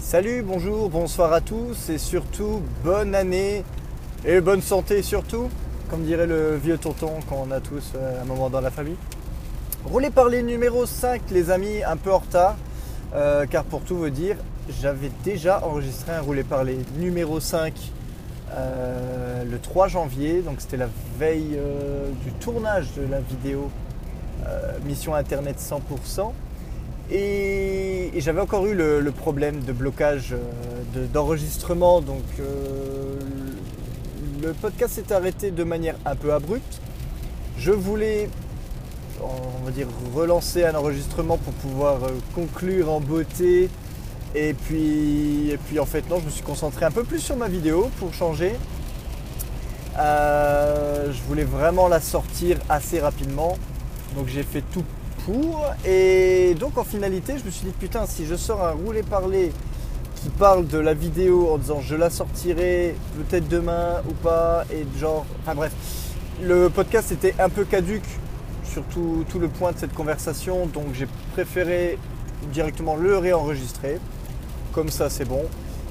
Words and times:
Salut, 0.00 0.42
bonjour, 0.42 0.88
bonsoir 0.88 1.32
à 1.34 1.42
tous 1.42 1.90
et 1.90 1.98
surtout 1.98 2.62
bonne 2.82 3.14
année 3.14 3.62
et 4.24 4.40
bonne 4.40 4.62
santé 4.62 5.02
surtout, 5.02 5.50
comme 5.90 6.04
dirait 6.04 6.26
le 6.26 6.56
vieux 6.56 6.78
tonton 6.78 7.20
quand 7.28 7.44
on 7.46 7.50
a 7.50 7.60
tous 7.60 7.92
euh, 7.94 8.22
un 8.22 8.24
moment 8.24 8.48
dans 8.48 8.62
la 8.62 8.70
famille. 8.70 8.96
Roulez 9.84 10.08
par 10.08 10.30
les 10.30 10.42
numéros 10.42 10.86
5 10.86 11.20
les 11.30 11.50
amis, 11.50 11.84
un 11.84 11.96
peu 11.98 12.10
en 12.12 12.18
retard, 12.18 12.56
euh, 13.14 13.44
car 13.46 13.62
pour 13.62 13.82
tout 13.82 13.94
vous 13.94 14.10
dire, 14.10 14.36
j'avais 14.80 15.10
déjà 15.22 15.64
enregistré 15.64 16.12
un 16.12 16.22
roulé 16.22 16.44
par 16.44 16.64
les 16.64 16.78
numéro 16.96 17.38
5 17.38 17.74
euh, 18.52 19.44
le 19.44 19.58
3 19.58 19.88
janvier, 19.88 20.40
donc 20.40 20.62
c'était 20.62 20.78
la 20.78 20.88
veille 21.18 21.58
du 22.24 22.32
tournage 22.40 22.86
de 22.96 23.02
la 23.02 23.20
vidéo 23.20 23.70
Mission 24.86 25.14
Internet 25.14 25.58
100%. 25.60 26.32
Et, 27.12 28.12
j'avais 28.16 28.40
encore 28.40 28.66
eu 28.66 28.74
le, 28.74 29.12
problème 29.12 29.60
de 29.60 29.72
blocage 29.72 30.32
euh, 30.32 31.06
d'enregistrement. 31.12 32.00
donc 32.00 32.22
euh, 32.38 33.16
le 34.42 34.52
podcast 34.52 34.94
s'est 34.94 35.12
arrêté 35.12 35.50
de 35.50 35.64
manière 35.64 35.96
un 36.04 36.14
peu 36.14 36.32
abrupte. 36.32 36.80
Je 37.58 37.72
voulais, 37.72 38.28
on 39.22 39.64
va 39.64 39.70
dire, 39.70 39.88
relancer 40.14 40.64
un 40.64 40.74
enregistrement 40.74 41.36
pour 41.36 41.52
pouvoir 41.54 42.04
euh, 42.04 42.10
conclure 42.34 42.90
en 42.90 43.00
beauté. 43.00 43.68
Et 44.34 44.54
puis, 44.54 45.50
et 45.50 45.56
puis 45.56 45.80
en 45.80 45.86
fait 45.86 46.08
non, 46.08 46.20
je 46.20 46.26
me 46.26 46.30
suis 46.30 46.44
concentré 46.44 46.84
un 46.84 46.92
peu 46.92 47.02
plus 47.02 47.18
sur 47.18 47.36
ma 47.36 47.48
vidéo 47.48 47.90
pour 47.98 48.14
changer. 48.14 48.52
je 49.96 51.22
voulais 51.26 51.44
vraiment 51.44 51.88
la 51.88 52.00
sortir 52.00 52.58
assez 52.68 53.00
rapidement. 53.00 53.58
Donc 54.14 54.28
j'ai 54.28 54.44
fait 54.44 54.62
tout 54.72 54.84
et 55.84 56.54
donc 56.58 56.78
en 56.78 56.84
finalité, 56.84 57.34
je 57.38 57.44
me 57.44 57.50
suis 57.50 57.66
dit 57.66 57.74
putain, 57.78 58.06
si 58.06 58.26
je 58.26 58.34
sors 58.34 58.64
un 58.64 58.72
roulé 58.72 59.02
parler 59.02 59.52
qui 60.16 60.28
parle 60.28 60.66
de 60.66 60.78
la 60.78 60.94
vidéo 60.94 61.50
en 61.50 61.58
disant 61.58 61.80
je 61.80 61.94
la 61.94 62.10
sortirai 62.10 62.94
peut-être 63.16 63.48
demain 63.48 64.02
ou 64.08 64.12
pas, 64.12 64.64
et 64.72 64.86
genre, 64.98 65.24
enfin 65.42 65.54
bref, 65.54 65.72
le 66.42 66.68
podcast 66.68 67.12
était 67.12 67.34
un 67.38 67.48
peu 67.48 67.64
caduque 67.64 68.08
sur 68.64 68.82
tout, 68.84 69.24
le 69.38 69.48
point 69.48 69.72
de 69.72 69.78
cette 69.78 69.94
conversation, 69.94 70.66
donc 70.66 70.86
j'ai 70.94 71.08
préféré 71.32 71.98
directement 72.52 72.96
le 72.96 73.18
réenregistrer. 73.18 73.98
Comme 74.72 74.88
ça, 74.88 75.10
c'est 75.10 75.24
bon. 75.24 75.42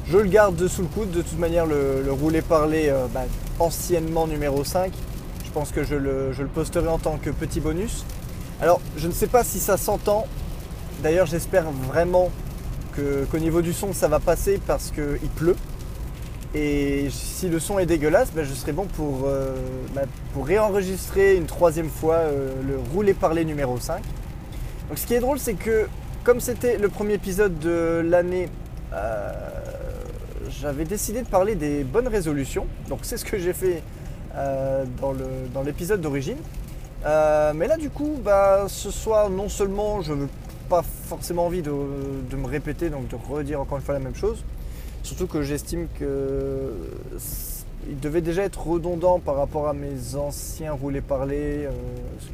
Je 0.08 0.18
le 0.18 0.30
garde 0.30 0.68
sous 0.68 0.84
le 0.84 0.88
coude. 0.88 1.12
De 1.12 1.22
toute 1.22 1.38
manière, 1.38 1.66
le, 1.66 2.06
roulé 2.10 2.42
parler 2.42 2.88
euh, 2.88 3.08
bah, 3.14 3.26
anciennement 3.60 4.26
numéro 4.26 4.64
5, 4.64 4.94
je 5.46 5.52
pense 5.52 5.72
que 5.72 5.84
je 5.84 5.96
le, 5.96 6.32
je 6.32 6.42
le 6.42 6.48
posterai 6.48 6.88
en 6.88 6.98
tant 6.98 7.18
que 7.18 7.30
petit 7.30 7.60
bonus. 7.60 8.06
Alors, 8.62 8.82
je 8.98 9.08
ne 9.08 9.14
sais 9.14 9.28
pas 9.28 9.46
si 9.46 9.60
ça 9.60 9.78
s'entend. 9.78 10.28
D'ailleurs, 11.02 11.26
j'espère 11.26 11.72
vraiment 11.72 12.30
qu'au 12.94 13.38
niveau 13.38 13.62
du 13.62 13.72
son, 13.72 13.94
ça 13.94 14.10
va 14.10 14.20
passer 14.20 14.60
parce 14.68 14.92
qu'il 14.92 15.30
pleut. 15.36 15.56
Et 16.54 17.08
si 17.12 17.48
le 17.48 17.60
son 17.60 17.80
est 17.80 17.86
dégueulasse, 17.86 18.32
ben, 18.34 18.44
je 18.44 18.54
serai 18.54 18.74
bon 18.74 18.86
pour, 18.86 19.22
euh, 19.28 19.56
ben, 19.94 20.08
pour 20.34 20.46
réenregistrer 20.46 21.38
une 21.38 21.46
troisième 21.46 21.90
fois 21.90 22.16
euh, 22.16 22.52
le 22.68 22.78
rouler 22.94 23.14
parler 23.14 23.46
numéro 23.46 23.78
5. 23.78 24.02
Donc 24.90 24.98
ce 24.98 25.06
qui 25.06 25.14
est 25.14 25.20
drôle, 25.20 25.40
c'est 25.40 25.54
que 25.54 25.88
comme 26.24 26.42
c'était 26.42 26.78
le 26.78 26.90
premier 26.90 27.14
épisode 27.14 27.60
de 27.60 28.04
l'année, 28.04 28.50
euh, 28.94 29.32
j'avais 30.50 30.86
décidé 30.86 31.22
de 31.22 31.28
parler 31.28 31.56
des 31.56 31.84
bonnes 31.84 32.08
résolutions. 32.08 32.66
Donc 32.90 33.00
c'est 33.04 33.18
ce 33.18 33.26
que 33.26 33.38
j'ai 33.38 33.54
fait 33.54 33.84
dans 35.02 35.62
l'épisode 35.64 36.02
d'origine. 36.02 36.38
Euh, 37.06 37.54
mais 37.56 37.68
là, 37.68 37.78
du 37.78 37.90
coup, 37.90 38.18
bah, 38.24 38.66
ce 38.68 38.92
soir, 38.92 39.30
non 39.30 39.50
seulement 39.50 40.02
je 40.02 40.14
n'ai 40.14 40.28
pas 40.70 40.84
forcément 40.84 41.46
envie 41.46 41.62
de, 41.62 41.72
me 41.72 42.48
répéter, 42.48 42.90
donc 42.90 43.08
de 43.08 43.16
redire 43.16 43.62
encore 43.62 43.78
une 43.78 43.84
fois 43.84 43.94
la 43.94 44.00
même 44.00 44.16
chose, 44.16 44.44
surtout 45.04 45.28
que 45.28 45.42
j'estime 45.42 45.88
que 46.00 46.74
il 47.90 48.00
devait 48.00 48.22
déjà 48.22 48.44
être 48.44 48.68
redondant 48.68 49.20
par 49.20 49.36
rapport 49.36 49.68
à 49.68 49.74
mes 49.74 50.16
anciens 50.16 50.74
roulés 50.74 51.02
parler, 51.02 51.66
euh, 51.66 51.72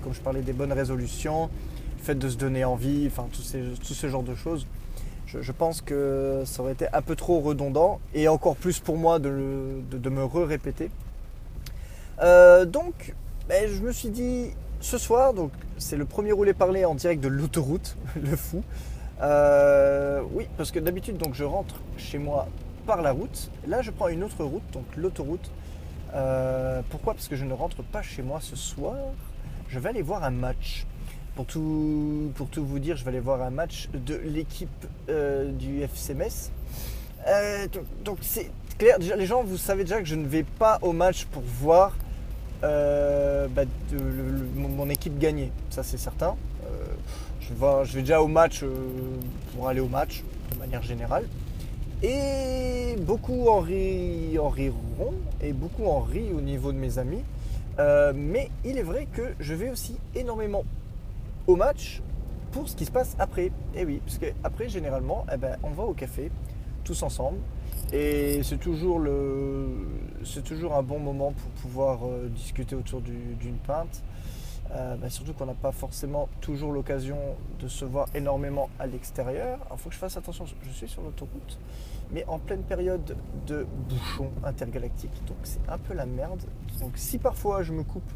comme 0.04 0.14
je 0.14 0.20
parlais 0.20 0.42
des 0.42 0.52
bonnes 0.52 0.74
résolutions, 0.74 1.50
le 1.98 2.04
fait 2.04 2.16
de 2.16 2.28
se 2.28 2.36
donner 2.36 2.66
envie, 2.66 3.08
enfin 3.08 3.28
tout, 3.32 3.42
ce 3.42 4.10
genre 4.10 4.24
de 4.24 4.36
choses. 4.36 4.68
Je, 5.28 5.52
pense 5.52 5.82
que 5.82 6.44
ça 6.46 6.62
aurait 6.62 6.72
été 6.72 6.86
un 6.94 7.02
peu 7.02 7.16
trop 7.16 7.42
redondant 7.42 8.00
et 8.14 8.30
encore 8.30 8.56
plus 8.56 8.80
pour 8.80 8.98
moi 8.98 9.20
de, 9.20 9.30
me 9.30 10.24
re-répéter. 10.24 10.90
Euh, 12.22 12.64
donc, 12.64 13.14
ben, 13.50 13.70
je 13.70 13.82
me 13.82 13.92
suis 13.92 14.10
dit, 14.10 14.52
ce 14.86 15.00
soir, 15.00 15.34
donc 15.34 15.52
c'est 15.80 15.98
le 15.98 16.06
premier 16.06 16.32
roulé 16.32 16.54
parler 16.54 16.86
en 16.86 16.94
direct 16.94 17.22
de 17.22 17.28
l'autoroute, 17.28 17.98
le 18.22 18.36
fou. 18.36 18.64
Euh, 19.22 20.22
oui, 20.32 20.48
parce 20.58 20.72
que 20.72 20.78
d'habitude, 20.78 21.18
donc 21.18 21.34
je 21.34 21.44
rentre 21.44 21.82
chez 21.98 22.20
moi 22.20 22.48
par 22.86 23.02
la 23.02 23.12
route. 23.12 23.50
Là, 23.68 23.82
je 23.82 23.90
prends 23.90 24.10
une 24.10 24.24
autre 24.24 24.44
route, 24.44 24.64
donc 24.72 24.86
l'autoroute. 24.96 25.50
Euh, 26.14 26.82
pourquoi? 26.92 27.16
Parce 27.16 27.28
que 27.28 27.36
je 27.36 27.46
ne 27.46 27.54
rentre 27.54 27.82
pas 27.82 28.04
chez 28.04 28.22
moi 28.22 28.40
ce 28.42 28.56
soir. 28.56 28.96
Je 29.70 29.80
vais 29.80 29.90
aller 29.90 30.04
voir 30.04 30.24
un 30.24 30.30
match. 30.30 30.86
Pour 31.36 31.48
tout, 31.48 32.32
pour 32.36 32.48
tout 32.48 32.64
vous 32.64 32.80
dire, 32.80 32.96
je 32.96 33.04
vais 33.04 33.10
aller 33.10 33.20
voir 33.20 33.42
un 33.42 33.50
match 33.50 33.90
de 33.92 34.16
l'équipe 34.16 34.70
euh, 35.10 35.52
du 35.52 35.82
FC 35.82 36.14
Metz. 36.14 36.52
donc 38.06 38.20
c'est 38.22 38.52
clair, 38.78 39.00
déjà, 39.00 39.16
les 39.16 39.26
gens, 39.26 39.44
vous 39.44 39.58
savez 39.58 39.84
déjà 39.84 40.00
que 40.00 40.06
je 40.06 40.16
ne 40.16 40.28
vais 40.28 40.44
pas 40.44 40.78
au 40.84 40.94
match 40.94 41.26
pour 41.26 41.42
voir 41.42 41.92
euh, 42.66 43.48
bah, 43.48 43.64
mon 44.56 44.90
équipe 44.90 45.18
gagner, 45.20 45.52
ça 45.70 45.84
c'est 45.84 45.98
certain. 45.98 46.36
Euh, 46.66 46.86
je, 47.40 47.54
vais, 47.94 48.02
déjà 48.02 48.22
au 48.22 48.28
match 48.28 48.64
euh, 48.64 48.70
pour 49.54 49.68
aller 49.68 49.80
au 49.80 49.88
match 49.88 50.24
de 50.54 50.58
manière 50.58 50.82
générale. 50.82 51.26
Et 52.02 52.96
beaucoup 53.00 53.48
en, 53.48 53.60
riront 53.60 55.14
et 55.42 55.54
beaucoup 55.54 55.86
en 55.86 56.02
rient 56.02 56.34
au 56.36 56.42
niveau 56.42 56.72
de 56.72 56.78
mes 56.78 56.98
amis. 56.98 57.24
mais 57.78 58.50
il 58.64 58.78
est 58.78 58.84
vrai 58.84 59.08
que 59.14 59.34
je 59.40 59.54
vais 59.54 59.70
aussi 59.70 59.96
énormément 60.14 60.64
au 61.48 61.56
match 61.56 62.02
pour 62.52 62.68
ce 62.68 62.76
qui 62.76 62.86
se 62.86 62.92
passe 62.92 63.16
après. 63.20 63.52
Et 63.76 63.86
oui, 63.86 64.02
parce 64.06 64.18
qu'après, 64.18 64.70
généralement, 64.70 65.26
eh 65.34 65.38
ben, 65.38 65.58
on 65.64 65.70
va 65.70 65.84
au 65.84 65.94
café 65.94 66.32
tous 66.84 67.02
ensemble. 67.04 67.38
Et 67.94 68.42
c'est 68.44 68.58
toujours, 68.58 69.00
un 70.74 70.84
bon 70.84 71.00
moment 71.00 71.32
pour 71.32 71.52
pouvoir 71.62 72.06
euh, 72.06 72.30
discuter 72.30 72.76
autour 72.76 73.02
d'une 73.02 73.58
pinte. 73.66 74.04
Euh, 74.72 74.96
bah, 74.98 75.10
surtout 75.10 75.34
qu'on 75.34 75.46
n'a 75.46 75.54
pas 75.54 75.72
forcément 75.72 76.28
toujours 76.42 76.72
l'occasion 76.72 77.18
de 77.60 77.68
se 77.68 77.86
voir 77.86 78.08
énormément 78.16 78.70
à 78.80 78.88
l'extérieur. 78.88 79.60
Il 79.72 79.78
faut 79.78 79.90
que 79.90 79.96
je 79.96 80.00
fasse 80.00 80.18
attention, 80.18 80.46
je 80.64 80.72
suis 80.72 80.88
sur 80.88 81.04
l'autoroute, 81.04 81.60
mais 82.12 82.26
en 82.26 82.40
pleine 82.40 82.64
période 82.64 83.16
de 83.46 83.68
bouchon 83.88 84.32
intergalactique. 84.44 85.14
Donc 85.28 85.38
c'est 85.44 85.62
un 85.70 85.78
peu 85.78 85.94
la 85.94 86.08
merde. 86.08 86.42
Donc 86.80 86.94
si 86.96 87.20
parfois 87.20 87.62
je 87.62 87.74
me 87.74 87.84
coupe 87.84 88.12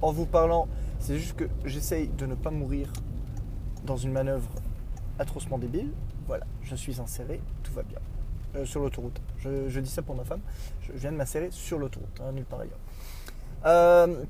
en 0.00 0.12
vous 0.12 0.26
parlant, 0.26 0.68
c'est 1.00 1.18
juste 1.18 1.34
que 1.34 1.48
j'essaye 1.64 2.08
de 2.08 2.26
ne 2.26 2.36
pas 2.36 2.50
mourir 2.50 2.92
dans 3.84 3.96
une 3.96 4.12
manœuvre 4.12 4.50
atrocement 5.18 5.58
débile. 5.58 5.90
Voilà, 6.28 6.46
je 6.62 6.76
suis 6.76 7.00
inséré, 7.00 7.40
tout 7.64 7.72
va 7.72 7.82
bien. 7.82 7.98
Euh, 8.56 8.64
sur 8.64 8.80
l'autoroute. 8.80 9.20
Je, 9.40 9.80
dis 9.80 9.90
ça 9.90 10.00
pour 10.00 10.14
ma 10.14 10.24
femme. 10.24 10.40
Je, 10.80 10.92
viens 10.92 11.12
de 11.12 11.16
m'insérer 11.16 11.48
sur 11.50 11.78
l'autoroute, 11.78 12.20
hein, 12.20 12.32
nulle 12.32 12.44
part 12.44 12.60
ailleurs. 12.60 12.78
Euh, 13.66 14.24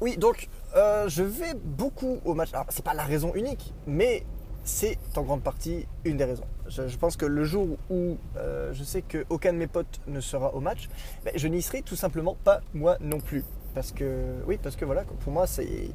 oui, 0.00 0.18
donc 0.18 0.48
euh, 0.76 1.08
je 1.08 1.22
vais 1.22 1.54
beaucoup 1.54 2.20
au 2.26 2.34
match. 2.34 2.52
Alors, 2.52 2.66
c'est 2.68 2.84
pas 2.84 2.92
la 2.92 3.04
raison 3.04 3.32
unique, 3.34 3.72
mais 3.86 4.24
c'est 4.62 4.98
en 5.16 5.22
grande 5.22 5.42
partie 5.42 5.86
une 6.04 6.18
des 6.18 6.24
raisons. 6.24 6.44
Je, 6.68 6.96
pense 6.98 7.16
que 7.16 7.24
le 7.24 7.44
jour 7.44 7.78
où 7.88 8.18
je 8.36 8.84
sais 8.84 9.02
qu'aucun 9.02 9.52
de 9.54 9.58
mes 9.58 9.66
potes 9.66 10.00
ne 10.06 10.20
sera 10.20 10.54
au 10.54 10.60
match, 10.60 10.88
ben, 11.24 11.32
je 11.34 11.48
n'y 11.48 11.62
serai 11.62 11.82
tout 11.82 11.96
simplement 11.96 12.36
pas 12.44 12.60
moi 12.74 12.98
non 13.00 13.20
plus. 13.20 13.42
Parce 13.74 13.92
que, 13.92 14.34
oui, 14.46 14.58
parce 14.62 14.76
que 14.76 14.84
voilà, 14.84 15.04
pour 15.04 15.32
moi, 15.32 15.46
c'est 15.46 15.90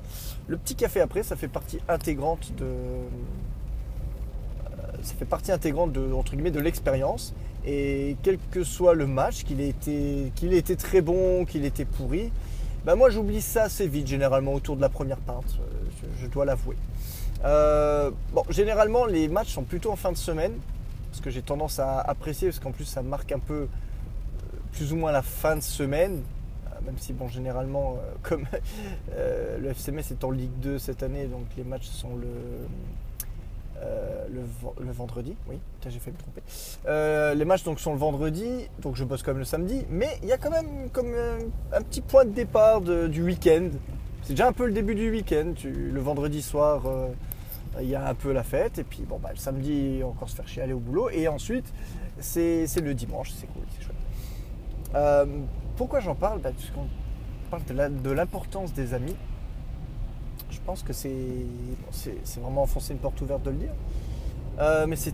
le 0.47 0.57
petit 0.57 0.75
café 0.75 1.00
après, 1.00 1.23
ça 1.23 1.35
fait 1.35 1.47
partie 1.47 1.79
intégrante 1.88 2.53
de, 2.56 2.66
ça 5.06 5.14
fait 5.14 5.26
partie 5.26 5.52
intégrante 5.52 5.92
de, 5.92 6.12
entre 6.14 6.34
guillemets, 6.34 6.52
de 6.52 6.60
l'expérience. 6.60 7.34
Et 7.66 8.18
quel 8.24 8.38
que 8.52 8.63
soit 8.63 8.94
le 8.94 9.07
match, 9.07 9.44
qu'il 9.44 9.62
ait 9.62 9.69
été, 9.69 10.31
qu'il 10.36 10.54
ait 10.54 10.57
été 10.57 10.75
très 10.75 11.02
bon, 11.02 11.46
qu'il 11.46 11.63
ait 11.63 11.69
été 11.69 11.86
pourri, 11.86 12.31
bah 12.86 12.96
moi 12.96 13.10
j'oublie 13.10 13.42
ça 13.42 13.63
assez 13.63 13.88
vite 13.88 14.06
généralement 14.06 14.54
autour 14.54 14.75
de 14.75 14.81
la 14.81 14.90
première 14.90 15.18
pinte, 15.18 15.57
euh, 15.60 16.07
je, 16.22 16.28
dois 16.28 16.46
l'avouer. 16.46 16.75
Euh, 17.44 18.12
bon, 18.31 18.44
généralement 18.50 19.07
les 19.07 19.28
matchs 19.28 19.54
sont 19.54 19.63
plutôt 19.63 19.92
en 19.92 19.96
fin 19.96 20.12
de 20.12 20.18
semaine, 20.18 20.54
parce 21.10 21.22
que 21.22 21.31
j'ai 21.31 21.42
tendance 21.42 21.80
à 21.80 22.00
apprécier, 22.01 22.50
parce 22.50 22.60
qu'en 22.60 22.72
plus 22.72 22.86
ça 22.86 23.01
marque 23.01 23.31
un 23.31 23.40
peu 23.40 23.54
euh, 23.54 23.68
plus 24.74 24.94
ou 24.94 24.98
moins 24.98 25.12
la 25.12 25.24
fin 25.24 25.56
de 25.56 25.62
semaine, 25.62 26.22
même 26.86 26.98
si 27.00 27.13
bon 27.13 27.28
généralement 27.28 27.98
comme 28.22 28.46
le 29.18 29.69
FCMS 29.72 30.12
est 30.12 30.24
en 30.24 30.30
Ligue 30.30 30.60
2 30.62 30.78
cette 30.78 31.01
année, 31.01 31.25
donc 31.25 31.46
les 31.58 31.63
matchs 31.63 31.88
sont 31.88 32.16
le 32.16 32.28
euh, 33.81 34.25
le, 34.30 34.92
vendredi, 34.92 35.36
oui, 35.48 35.60
j'ai 35.88 36.00
fait 36.00 36.12
me 36.12 36.18
tromper. 36.18 36.42
Euh, 36.88 37.33
les 37.33 37.45
matchs 37.45 37.63
donc 37.63 37.80
sont 37.80 37.92
le 37.92 38.00
vendredi, 38.00 38.68
donc 38.81 38.95
je 38.95 39.04
bosse 39.04 39.22
quand 39.22 39.31
même 39.31 39.39
le 39.39 39.45
samedi, 39.45 39.86
mais 39.89 40.10
il 40.24 40.30
y 40.30 40.31
a 40.31 40.38
quand 40.38 40.51
même 40.51 40.89
comme 40.92 41.13
un, 41.74 41.81
petit 41.81 42.01
point 42.01 42.25
de 42.25 42.31
départ 42.31 42.81
du 42.81 43.24
week-end. 43.24 43.69
C'est 44.24 44.33
déjà 44.33 44.48
un 44.48 44.54
peu 44.54 44.66
le 44.66 44.74
début 44.74 44.95
du 44.95 45.12
week-end. 45.12 45.54
Le 45.63 46.00
vendredi 46.00 46.42
soir, 46.42 46.83
il 47.81 47.89
y 47.89 47.95
a 47.95 48.07
un 48.07 48.16
peu 48.16 48.31
la 48.31 48.44
fête, 48.44 48.80
et 48.80 48.83
puis 48.83 49.04
bon, 49.04 49.19
bah, 49.19 49.30
le 49.31 49.38
samedi, 49.38 50.01
encore 50.04 50.30
se 50.30 50.36
faire 50.36 50.48
chier 50.48 50.62
aller 50.62 50.74
au 50.74 50.80
boulot, 50.80 51.10
et 51.10 51.27
ensuite, 51.27 51.72
c'est 52.19 52.81
le 52.81 52.94
dimanche, 52.94 53.31
c'est 53.31 53.48
cool, 53.48 53.63
c'est 53.75 53.83
chouette. 53.83 53.95
Euh, 54.95 55.25
pourquoi 55.75 56.00
j'en 56.00 56.16
parle? 56.16 56.39
Bah, 56.39 56.51
Parce 56.56 56.69
qu'on 56.69 56.88
parle 57.51 58.01
de 58.01 58.12
l'importance 58.12 58.74
des 58.74 58.94
amis. 58.94 59.16
Je 60.50 60.60
pense 60.66 60.84
que 60.84 60.94
c'est 60.94 61.16
vraiment 62.40 62.64
enfoncer 62.64 62.94
une 62.94 63.00
porte 63.00 63.20
ouverte 63.22 63.44
de 63.44 63.52
le 63.52 63.58
dire. 63.58 63.74
Euh, 64.60 64.88
mais 64.88 64.96
c'est 64.96 65.14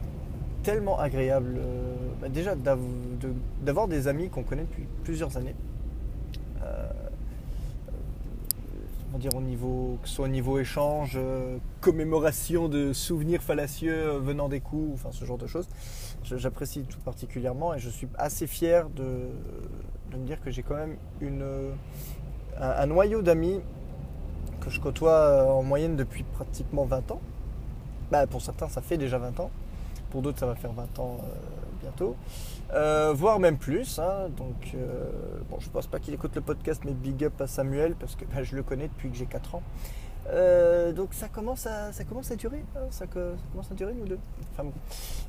tellement 0.64 1.00
agréable, 1.00 1.56
euh, 1.58 1.96
bah, 2.22 2.30
déjà 2.30 2.56
d'avoir 2.56 3.88
des 3.88 4.08
amis 4.08 4.30
qu'on 4.30 4.44
connaît 4.44 4.64
depuis 4.64 4.88
plusieurs 5.04 5.38
années. 5.38 5.56
on 9.10 9.14
va 9.16 9.20
dire 9.20 9.36
au 9.36 9.42
niveau, 9.42 9.98
que 10.02 10.08
ce 10.08 10.16
soit 10.16 10.26
au 10.26 10.30
niveau 10.30 10.58
échange, 10.58 11.20
commémoration 11.82 12.70
de 12.70 12.94
souvenirs 12.94 13.42
fallacieux 13.42 14.18
venant 14.20 14.48
des 14.48 14.62
coups, 14.62 14.92
enfin 14.94 15.10
ce 15.12 15.26
genre 15.26 15.38
de 15.38 15.48
choses 15.48 15.68
j'apprécie 16.24 16.84
tout 16.84 17.00
particulièrement 17.00 17.74
et 17.74 17.80
je 17.80 17.90
suis 17.90 18.08
assez 18.18 18.48
fier 18.48 18.90
de, 18.90 19.30
me 20.14 20.26
dire 20.26 20.42
que 20.42 20.52
j'ai 20.52 20.64
quand 20.64 20.76
même 20.76 20.98
une, 21.20 21.46
un, 22.60 22.86
noyau 22.86 23.22
d'amis 23.22 23.60
que 24.62 24.70
je 24.70 24.80
côtoie 24.80 25.12
euh, 25.12 25.48
en 25.48 25.64
moyenne 25.64 25.98
depuis 25.98 26.24
pratiquement 26.24 26.86
20 26.86 27.12
ans. 27.12 27.22
Bah, 28.12 28.26
pour 28.28 28.42
certains, 28.42 28.70
ça 28.70 28.82
fait 28.82 28.98
déjà 28.98 29.18
20 29.18 29.40
ans. 29.42 29.52
Pour 30.12 30.22
d'autres, 30.22 30.40
ça 30.40 30.46
va 30.46 30.56
faire 30.56 30.72
20 30.72 31.00
ans 31.00 31.18
euh, 31.22 31.26
bientôt. 31.82 32.16
Euh, 32.74 33.12
voire 33.14 33.40
même 33.40 33.58
plus. 33.58 34.00
Hein. 34.00 34.30
donc, 34.38 34.76
bon, 35.50 35.58
je 35.60 35.70
pense 35.70 35.88
pas 35.88 36.00
qu'il 36.00 36.14
écoute 36.14 36.36
le 36.36 36.42
podcast, 36.42 36.84
mais 36.86 36.94
big 36.94 37.26
up 37.26 37.42
à 37.42 37.48
Samuel 37.48 37.96
parce 37.96 38.16
que 38.16 38.24
bah, 38.26 38.44
je 38.44 38.56
le 38.56 38.64
connais 38.64 38.88
depuis 38.88 39.10
que 39.10 39.18
j'ai 39.18 39.26
4 39.26 39.56
ans. 39.56 39.64
Donc 40.96 41.14
ça 41.14 41.28
commence 41.28 41.66
à 41.66 41.92
ça 41.92 42.06
commence 42.06 42.32
à 42.32 42.36
durer, 42.36 42.64
hein, 42.78 42.86
ça, 42.92 43.06
commence 43.08 43.70
à 43.70 43.74
durer 43.74 43.94
nous 43.94 44.06
deux. 44.06 44.20
Enfin 44.54 44.70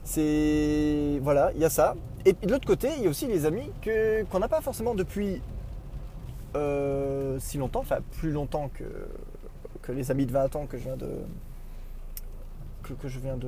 c'est 0.05 1.19
voilà, 1.23 1.51
il 1.55 1.61
y 1.61 1.65
a 1.65 1.71
ça. 1.71 1.97
Et 2.25 2.35
de 2.35 2.53
l'autre 2.53 2.67
côté, 2.67 2.91
il 2.99 3.05
y 3.05 3.07
a 3.07 3.11
aussi 3.11 3.27
les 3.27 3.47
amis 3.47 3.73
que 3.81 4.23
qu'on 4.25 4.39
n'a 4.39 4.49
pas 4.49 4.61
forcément 4.61 4.95
depuis 4.95 5.41
euh, 6.55 7.39
si 7.39 7.59
longtemps, 7.59 7.81
enfin 7.81 7.99
plus 8.19 8.31
longtemps 8.31 8.71
que 8.75 8.85
que 9.83 9.93
les 9.93 10.11
amis 10.11 10.27
de 10.27 10.33
20 10.33 10.57
ans 10.57 10.67
que 10.67 10.79
je 10.79 10.85
viens 10.85 10.97
de 10.97 11.09
que, 12.83 13.09
je 13.09 13.19
viens 13.19 13.39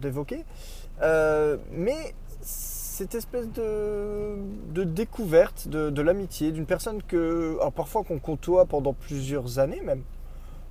d'évoquer. 0.00 0.44
Euh, 1.02 1.56
mais 1.70 2.14
cette 2.40 3.14
espèce 3.14 3.50
de, 3.52 4.36
de 4.72 4.84
découverte 4.84 5.68
de, 5.68 6.02
l'amitié 6.02 6.52
d'une 6.52 6.66
personne 6.66 7.02
que 7.02 7.58
parfois 7.74 8.02
qu'on 8.02 8.18
côtoie 8.18 8.64
pendant 8.66 8.92
plusieurs 8.92 9.58
années 9.58 9.80
même 9.80 10.02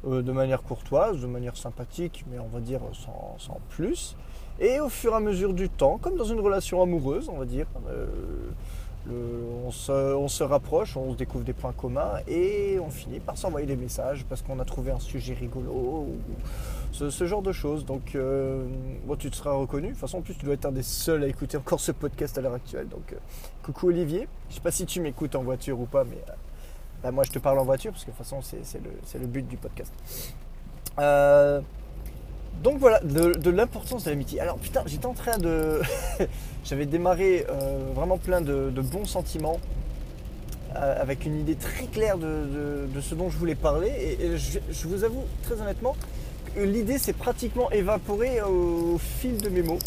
euh, 0.07 0.21
de 0.21 0.31
manière 0.31 0.63
courtoise, 0.63 1.21
de 1.21 1.27
manière 1.27 1.55
sympathique, 1.57 2.25
mais 2.29 2.39
on 2.39 2.47
va 2.47 2.59
dire 2.59 2.81
sans, 2.93 3.59
plus. 3.69 4.15
Et 4.59 4.79
au 4.79 4.89
fur 4.89 5.13
et 5.13 5.15
à 5.15 5.19
mesure 5.19 5.53
du 5.53 5.69
temps, 5.69 5.97
comme 5.97 6.17
dans 6.17 6.25
une 6.25 6.39
relation 6.39 6.81
amoureuse, 6.81 7.29
on 7.29 7.37
va 7.37 7.45
dire, 7.45 7.67
euh, 9.09 9.65
on, 9.65 9.71
se, 10.27 10.43
rapproche, 10.43 10.95
on 10.95 11.13
se 11.13 11.17
découvre 11.17 11.43
des 11.43 11.53
points 11.53 11.73
communs 11.73 12.19
et 12.27 12.77
on 12.79 12.89
finit 12.91 13.19
par 13.19 13.35
s'envoyer 13.35 13.65
des 13.65 13.75
messages 13.75 14.25
parce 14.25 14.43
qu'on 14.43 14.59
a 14.59 14.65
trouvé 14.65 14.91
un 14.91 14.99
sujet 14.99 15.33
rigolo 15.33 15.71
ou 15.71 16.17
ce, 16.91 17.25
genre 17.25 17.41
de 17.41 17.51
choses. 17.51 17.83
Donc, 17.85 18.13
euh, 18.15 18.63
tu 19.17 19.31
te 19.31 19.35
seras 19.35 19.53
reconnu. 19.53 19.87
De 19.87 19.91
toute 19.93 20.01
façon, 20.01 20.19
en 20.19 20.21
plus, 20.21 20.35
tu 20.35 20.45
dois 20.45 20.53
être 20.53 20.65
un 20.65 20.71
des 20.71 20.83
seuls 20.83 21.23
à 21.23 21.27
écouter 21.27 21.57
encore 21.57 21.79
ce 21.79 21.91
podcast 21.91 22.37
à 22.37 22.41
l'heure 22.41 22.53
actuelle. 22.53 22.87
Donc, 22.89 23.15
coucou 23.63 23.87
Olivier. 23.87 24.27
Je 24.49 24.55
sais 24.55 24.61
pas 24.61 24.71
si 24.71 24.85
tu 24.85 25.01
m'écoutes 25.01 25.35
en 25.35 25.43
voiture 25.43 25.79
ou 25.79 25.85
pas, 25.85 26.03
mais 26.03 26.21
bah, 27.01 27.11
moi, 27.11 27.23
je 27.23 27.31
te 27.31 27.39
parle 27.39 27.57
en 27.57 27.65
voiture 27.65 27.91
parce 27.91 28.03
que 28.03 28.11
de 28.11 28.15
toute 28.15 28.25
façon, 28.25 28.41
c'est 28.41 29.19
le, 29.19 29.27
but 29.27 29.47
du 29.47 29.57
podcast. 29.57 29.91
Euh, 32.53 32.63
donc 32.63 32.79
voilà, 32.79 32.99
de, 33.01 33.49
l'importance 33.49 34.05
de 34.05 34.09
l'amitié. 34.09 34.39
Alors 34.39 34.57
putain, 34.57 34.83
j'étais 34.85 35.05
en 35.05 35.13
train 35.13 35.37
de... 35.37 35.81
J'avais 36.63 36.85
démarré 36.85 37.45
euh, 37.49 37.91
vraiment 37.93 38.17
plein 38.17 38.41
de, 38.41 38.69
bons 38.81 39.05
sentiments, 39.05 39.59
euh, 40.75 41.01
avec 41.01 41.25
une 41.25 41.39
idée 41.39 41.55
très 41.55 41.85
claire 41.85 42.17
de, 42.17 42.87
ce 43.01 43.15
dont 43.15 43.29
je 43.29 43.37
voulais 43.37 43.55
parler. 43.55 44.17
Et, 44.19 44.37
je, 44.37 44.87
vous 44.87 45.03
avoue 45.03 45.23
très 45.43 45.59
honnêtement 45.59 45.95
que 46.55 46.61
l'idée 46.61 46.97
s'est 46.97 47.13
pratiquement 47.13 47.71
évaporée 47.71 48.41
au, 48.41 48.97
fil 48.97 49.37
de 49.37 49.49
mes 49.49 49.63
mots. 49.63 49.79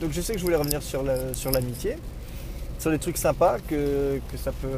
donc 0.00 0.10
je 0.12 0.20
sais 0.20 0.32
que 0.32 0.38
je 0.38 0.44
voulais 0.44 0.56
revenir 0.56 0.82
sur 0.82 1.02
l'amitié 1.52 1.96
sur 2.78 2.90
des 2.90 2.98
trucs 2.98 3.18
sympas 3.18 3.58
que, 3.68 4.20
ça 4.36 4.52
peut 4.52 4.68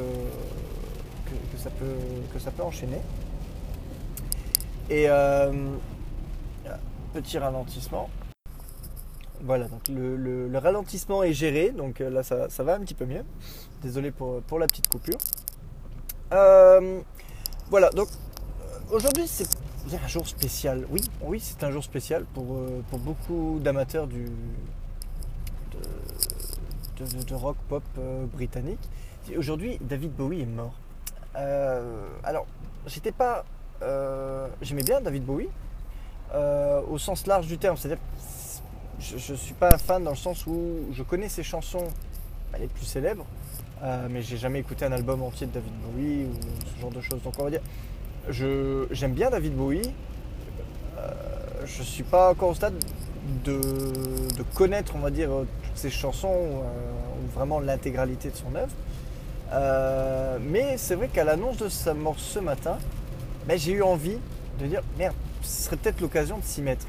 que, 1.26 1.58
ça 1.58 1.70
peut 1.70 1.84
que 2.32 2.38
ça 2.38 2.50
peut 2.50 2.62
enchaîner. 2.62 3.00
Et 4.88 5.04
euh, 5.08 5.52
petit 7.12 7.38
ralentissement. 7.38 8.08
Voilà, 9.42 9.68
donc 9.68 9.88
le, 9.88 10.50
ralentissement 10.58 11.22
est 11.22 11.32
géré, 11.32 11.70
donc 11.70 12.00
euh, 12.00 12.10
là 12.10 12.22
ça, 12.22 12.62
va 12.62 12.74
un 12.74 12.80
petit 12.80 12.94
peu 12.94 13.06
mieux. 13.06 13.24
Désolé 13.82 14.10
pour, 14.10 14.58
la 14.58 14.66
petite 14.66 14.88
coupure. 14.88 15.18
Euh, 16.32 17.00
voilà, 17.70 17.90
donc 17.90 18.08
aujourd'hui 18.90 19.26
c'est 19.26 19.48
un 19.92 20.08
jour 20.08 20.28
spécial. 20.28 20.86
Oui, 20.90 21.02
oui, 21.22 21.40
c'est 21.40 21.64
un 21.64 21.70
jour 21.70 21.82
spécial 21.82 22.24
pour, 22.34 22.44
beaucoup 22.98 23.58
d'amateurs 23.60 24.06
du, 24.06 24.26
de, 27.04 27.34
rock 27.34 27.56
pop 27.68 27.82
euh, 27.98 28.26
britannique. 28.26 28.80
Aujourd'hui, 29.36 29.78
David 29.80 30.12
Bowie 30.12 30.42
est 30.42 30.46
mort. 30.46 30.74
Euh, 31.36 32.08
alors, 32.24 32.46
j'étais 32.86 33.12
pas. 33.12 33.44
Euh, 33.82 34.48
j'aimais 34.60 34.82
bien 34.82 35.00
David 35.00 35.24
Bowie, 35.24 35.48
au 36.34 36.98
sens 36.98 37.26
large 37.26 37.46
du 37.46 37.58
terme. 37.58 37.76
C'est-à-dire 37.76 38.02
je 38.98 39.32
ne 39.32 39.36
suis 39.36 39.54
pas 39.54 39.78
fan 39.78 40.04
dans 40.04 40.10
le 40.10 40.16
sens 40.16 40.46
où 40.46 40.86
je 40.92 41.02
connais 41.02 41.28
ses 41.28 41.42
chansons 41.42 41.88
bah, 42.52 42.58
les 42.60 42.66
plus 42.66 42.84
célèbres, 42.84 43.24
mais 44.10 44.22
j'ai 44.22 44.36
jamais 44.36 44.58
écouté 44.58 44.84
un 44.84 44.92
album 44.92 45.22
entier 45.22 45.46
de 45.46 45.52
David 45.52 45.72
Bowie 45.72 46.24
ou 46.24 46.32
ce 46.74 46.80
genre 46.80 46.90
de 46.90 47.00
choses. 47.00 47.22
Donc 47.22 47.34
on 47.38 47.44
va 47.44 47.50
dire, 47.50 47.62
j'aime 48.90 49.12
bien 49.12 49.30
David 49.30 49.54
Bowie. 49.54 49.90
je 51.64 51.82
suis 51.82 52.04
pas 52.04 52.30
encore 52.30 52.50
au 52.50 52.54
stade 52.54 52.74
de, 53.44 53.60
de, 54.36 54.42
connaître, 54.54 54.94
on 54.96 55.00
va 55.00 55.10
dire, 55.10 55.30
ses 55.74 55.90
chansons 55.90 56.28
euh, 56.28 57.22
ou 57.22 57.28
vraiment 57.34 57.60
l'intégralité 57.60 58.30
de 58.30 58.36
son 58.36 58.54
œuvre. 58.54 58.72
Euh, 59.52 60.38
mais 60.40 60.76
c'est 60.76 60.94
vrai 60.94 61.08
qu'à 61.08 61.24
l'annonce 61.24 61.56
de 61.58 61.68
sa 61.68 61.94
mort 61.94 62.18
ce 62.18 62.38
matin, 62.38 62.78
ben, 63.46 63.58
j'ai 63.58 63.72
eu 63.72 63.82
envie 63.82 64.18
de 64.60 64.66
dire 64.66 64.82
merde, 64.98 65.14
ce 65.42 65.64
serait 65.64 65.76
peut-être 65.76 66.00
l'occasion 66.00 66.38
de 66.38 66.44
s'y 66.44 66.62
mettre. 66.62 66.86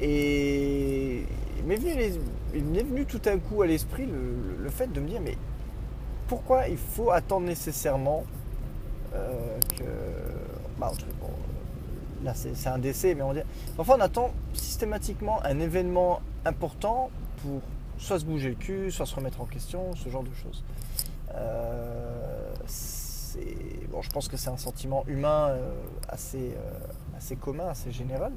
Et 0.00 1.24
il 1.58 1.64
m'est 1.66 2.82
venu, 2.82 3.04
tout 3.04 3.20
à 3.24 3.36
coup 3.36 3.62
à 3.62 3.66
l'esprit 3.66 4.06
le, 4.06 4.70
fait 4.70 4.92
de 4.92 5.00
me 5.00 5.08
dire 5.08 5.20
mais 5.20 5.36
pourquoi 6.28 6.68
il 6.68 6.78
faut 6.78 7.10
attendre 7.10 7.46
nécessairement 7.46 8.24
euh, 9.14 9.58
que. 9.76 9.84
Bah, 10.78 10.92
là 12.24 12.34
c'est 12.34 12.68
un 12.68 12.78
décès, 12.78 13.14
mais 13.14 13.22
on 13.22 13.34
dit. 13.34 13.40
Enfin, 13.78 13.94
on 13.98 14.00
attend 14.00 14.30
systématiquement 14.54 15.44
un 15.44 15.58
événement 15.58 16.20
important 16.44 17.10
pour 17.42 17.60
soit 17.98 18.18
se 18.18 18.24
bouger 18.24 18.50
le 18.50 18.54
cul, 18.54 18.90
soit 18.90 19.06
se 19.06 19.14
remettre 19.14 19.40
en 19.40 19.46
question, 19.46 19.94
ce 19.96 20.08
genre 20.08 20.22
de 20.22 20.32
choses. 20.42 20.64
Euh, 21.34 22.52
bon, 23.90 24.02
je 24.02 24.10
pense 24.10 24.28
que 24.28 24.36
c'est 24.36 24.50
un 24.50 24.56
sentiment 24.56 25.04
humain 25.06 25.48
euh, 25.50 25.72
assez, 26.08 26.54
assez 27.20 27.36
commun, 27.36 27.68
assez 27.68 27.92
général. 27.92 28.32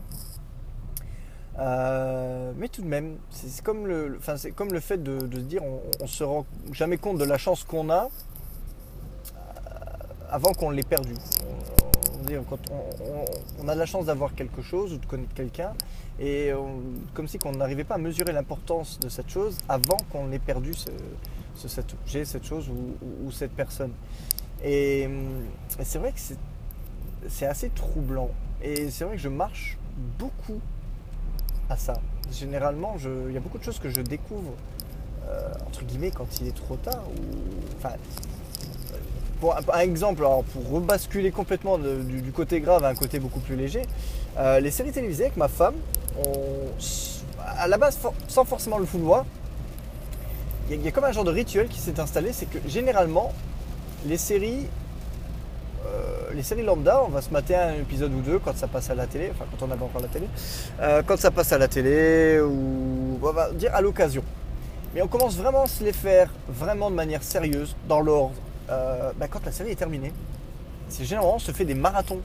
mais 1.57 2.67
tout 2.67 2.81
de 2.81 2.87
même, 2.87 3.17
c'est 3.29 3.63
comme 3.63 3.87
le, 3.87 4.17
enfin, 4.17 4.35
c'est 4.35 4.51
comme 4.51 4.73
le 4.73 4.81
fait 4.81 5.01
de, 5.01 5.19
se 5.21 5.41
dire, 5.41 5.63
on, 5.63 5.81
ne 6.01 6.07
se 6.07 6.23
rend 6.23 6.45
jamais 6.73 6.97
compte 6.97 7.17
de 7.17 7.23
la 7.23 7.37
chance 7.37 7.63
qu'on 7.63 7.89
a 7.89 8.09
avant 10.29 10.51
qu'on 10.53 10.71
l'ait 10.71 10.83
perdu. 10.83 11.13
quand 12.49 12.59
on, 13.61 13.67
a 13.69 13.75
la 13.75 13.85
chance 13.85 14.07
d'avoir 14.07 14.35
quelque 14.35 14.61
chose 14.61 14.93
ou 14.93 14.97
de 14.97 15.05
connaître 15.05 15.33
quelqu'un, 15.33 15.73
et 16.19 16.51
comme 17.13 17.27
si 17.27 17.39
on 17.45 17.53
n'arrivait 17.53 17.85
pas 17.85 17.95
à 17.95 17.99
mesurer 17.99 18.33
l'importance 18.33 18.99
de 18.99 19.07
cette 19.07 19.29
chose 19.29 19.57
avant 19.69 19.97
qu'on 20.11 20.31
ait 20.31 20.39
perdu 20.39 20.73
ce, 20.73 21.67
cet 21.67 21.93
objet, 21.93 22.25
cette 22.25 22.45
chose 22.45 22.69
ou, 22.69 23.31
cette 23.31 23.53
personne. 23.53 23.93
Et, 24.63 25.07
c'est 25.83 25.99
vrai 25.99 26.11
que 26.11 26.19
c'est 27.29 27.45
assez 27.45 27.69
troublant. 27.69 28.29
Et 28.63 28.89
c'est 28.89 29.03
vrai 29.03 29.17
que 29.17 29.21
je 29.21 29.29
marche 29.29 29.77
beaucoup 30.17 30.59
à 31.69 31.75
ça. 31.75 31.95
Généralement, 32.31 32.95
il 33.27 33.33
y 33.33 33.37
a 33.37 33.39
beaucoup 33.41 33.57
de 33.57 33.63
choses 33.63 33.79
que 33.79 33.89
je 33.89 34.01
découvre, 34.01 34.53
euh, 35.27 35.51
entre 35.67 35.83
guillemets, 35.83 36.11
quand 36.11 36.39
il 36.39 36.47
est 36.47 36.55
trop 36.55 36.77
tard. 36.77 37.03
Enfin, 37.77 37.95
pour 39.41 39.55
un, 39.73 39.79
exemple, 39.79 40.25
pour 40.53 40.69
rebasculer 40.71 41.31
complètement 41.31 41.77
du, 41.77 42.31
côté 42.31 42.61
grave 42.61 42.85
à 42.85 42.87
un 42.87 42.95
côté 42.95 43.19
beaucoup 43.19 43.41
plus 43.41 43.57
léger, 43.57 43.81
euh, 44.37 44.61
les 44.61 44.71
séries 44.71 44.93
télévisées 44.93 45.25
avec 45.25 45.37
ma 45.37 45.49
femme, 45.49 45.75
à 47.45 47.67
la 47.67 47.77
base, 47.77 47.99
sans 48.29 48.45
forcément 48.45 48.77
le 48.77 48.85
vouloir, 48.85 49.25
il 50.69 50.81
y, 50.81 50.87
a 50.87 50.91
comme 50.91 51.03
un 51.03 51.11
genre 51.11 51.25
de 51.25 51.31
rituel 51.31 51.67
qui 51.67 51.79
s'est 51.79 51.99
installé, 51.99 52.31
c'est 52.31 52.45
que 52.45 52.57
généralement, 52.67 53.33
les 54.05 54.17
séries, 54.17 54.67
les 56.33 56.43
séries 56.43 56.63
lambda, 56.63 57.03
on 57.03 57.09
va 57.09 57.21
se 57.21 57.29
mater 57.29 57.55
un 57.55 57.75
épisode 57.75 58.13
ou 58.13 58.21
deux 58.21 58.39
quand 58.39 58.55
ça 58.55 58.67
passe 58.67 58.89
à 58.89 58.95
la 58.95 59.07
télé, 59.07 59.31
enfin 59.31 59.45
quand 59.51 59.65
on 59.65 59.71
avait 59.71 59.83
encore 59.83 60.01
la 60.01 60.07
télé, 60.07 60.27
euh, 60.81 61.01
quand 61.05 61.17
ça 61.17 61.31
passe 61.31 61.51
à 61.53 61.57
la 61.57 61.67
télé 61.67 62.39
ou 62.41 63.19
on 63.21 63.31
va 63.31 63.51
dire 63.51 63.73
à 63.73 63.81
l'occasion. 63.81 64.23
Mais 64.93 65.01
on 65.01 65.07
commence 65.07 65.37
vraiment 65.37 65.63
à 65.63 65.67
se 65.67 65.83
les 65.83 65.93
faire 65.93 66.29
vraiment 66.47 66.91
de 66.91 66.95
manière 66.95 67.23
sérieuse, 67.23 67.75
dans 67.87 68.01
l'ordre, 68.01 68.35
euh, 68.69 69.11
bah, 69.17 69.27
quand 69.27 69.45
la 69.45 69.51
série 69.51 69.71
est 69.71 69.75
terminée. 69.75 70.11
C'est 70.89 71.05
généralement 71.05 71.35
on 71.35 71.39
se 71.39 71.51
fait 71.51 71.65
des 71.65 71.73
marathons 71.73 72.21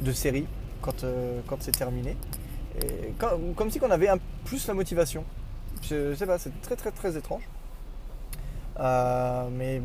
de 0.00 0.12
séries 0.12 0.46
quand, 0.80 1.04
quand 1.46 1.56
c'est 1.60 1.76
terminé. 1.76 2.16
Comme 3.56 3.70
si 3.70 3.78
on 3.82 3.90
avait 3.90 4.08
un, 4.08 4.18
plus 4.44 4.66
la 4.66 4.74
motivation. 4.74 5.24
Je 5.82 6.14
sais 6.14 6.26
pas, 6.26 6.38
c'est 6.38 6.60
très 6.62 6.76
très 6.76 6.90
très 6.90 7.16
étrange. 7.16 7.42
mais 8.78 9.80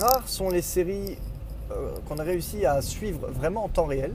rares 0.00 0.26
sont 0.26 0.50
les 0.50 0.62
séries 0.62 1.18
euh, 1.70 1.90
qu'on 2.08 2.18
a 2.18 2.22
réussi 2.22 2.64
à 2.64 2.80
suivre 2.80 3.28
vraiment 3.28 3.64
en 3.64 3.68
temps 3.68 3.86
réel. 3.86 4.14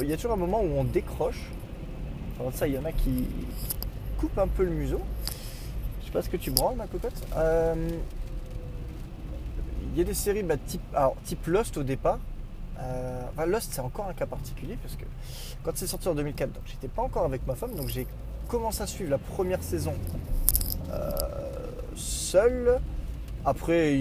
il 0.00 0.08
y 0.08 0.12
a 0.12 0.16
toujours 0.16 0.32
un 0.32 0.36
moment 0.36 0.60
où 0.60 0.78
on 0.78 0.84
décroche. 0.84 1.50
Enfin, 2.38 2.56
ça, 2.56 2.66
il 2.66 2.74
y 2.74 2.78
en 2.78 2.84
a 2.84 2.92
qui 2.92 3.26
coupent 4.18 4.38
un 4.38 4.48
peu 4.48 4.64
le 4.64 4.70
museau. 4.70 5.00
Je 6.00 6.06
sais 6.06 6.12
pas 6.12 6.22
ce 6.22 6.28
que 6.30 6.36
tu 6.36 6.50
branles, 6.50 6.76
ma 6.76 6.86
cocotte. 6.86 7.26
Euh, 7.36 7.90
il 9.92 9.98
y 9.98 10.00
a 10.00 10.04
des 10.04 10.14
séries 10.14 10.42
bah, 10.42 10.56
type, 10.56 10.82
type 11.24 11.46
Lost 11.46 11.76
au 11.76 11.82
départ. 11.82 12.18
Euh, 12.78 13.46
Lost, 13.46 13.72
c'est 13.72 13.82
encore 13.82 14.06
un 14.08 14.14
cas 14.14 14.26
particulier 14.26 14.78
parce 14.80 14.96
que 14.96 15.04
quand 15.62 15.72
c'est 15.74 15.86
sorti 15.86 16.08
en 16.08 16.14
2004, 16.14 16.52
donc 16.52 16.62
j'étais 16.66 16.88
pas 16.88 17.02
encore 17.02 17.24
avec 17.24 17.46
ma 17.46 17.54
femme, 17.54 17.74
donc 17.74 17.88
j'ai 17.88 18.06
commencé 18.48 18.82
à 18.82 18.86
suivre 18.86 19.10
la 19.10 19.18
première 19.18 19.62
saison 19.62 19.94
seul. 21.96 22.80
Après, 23.44 23.96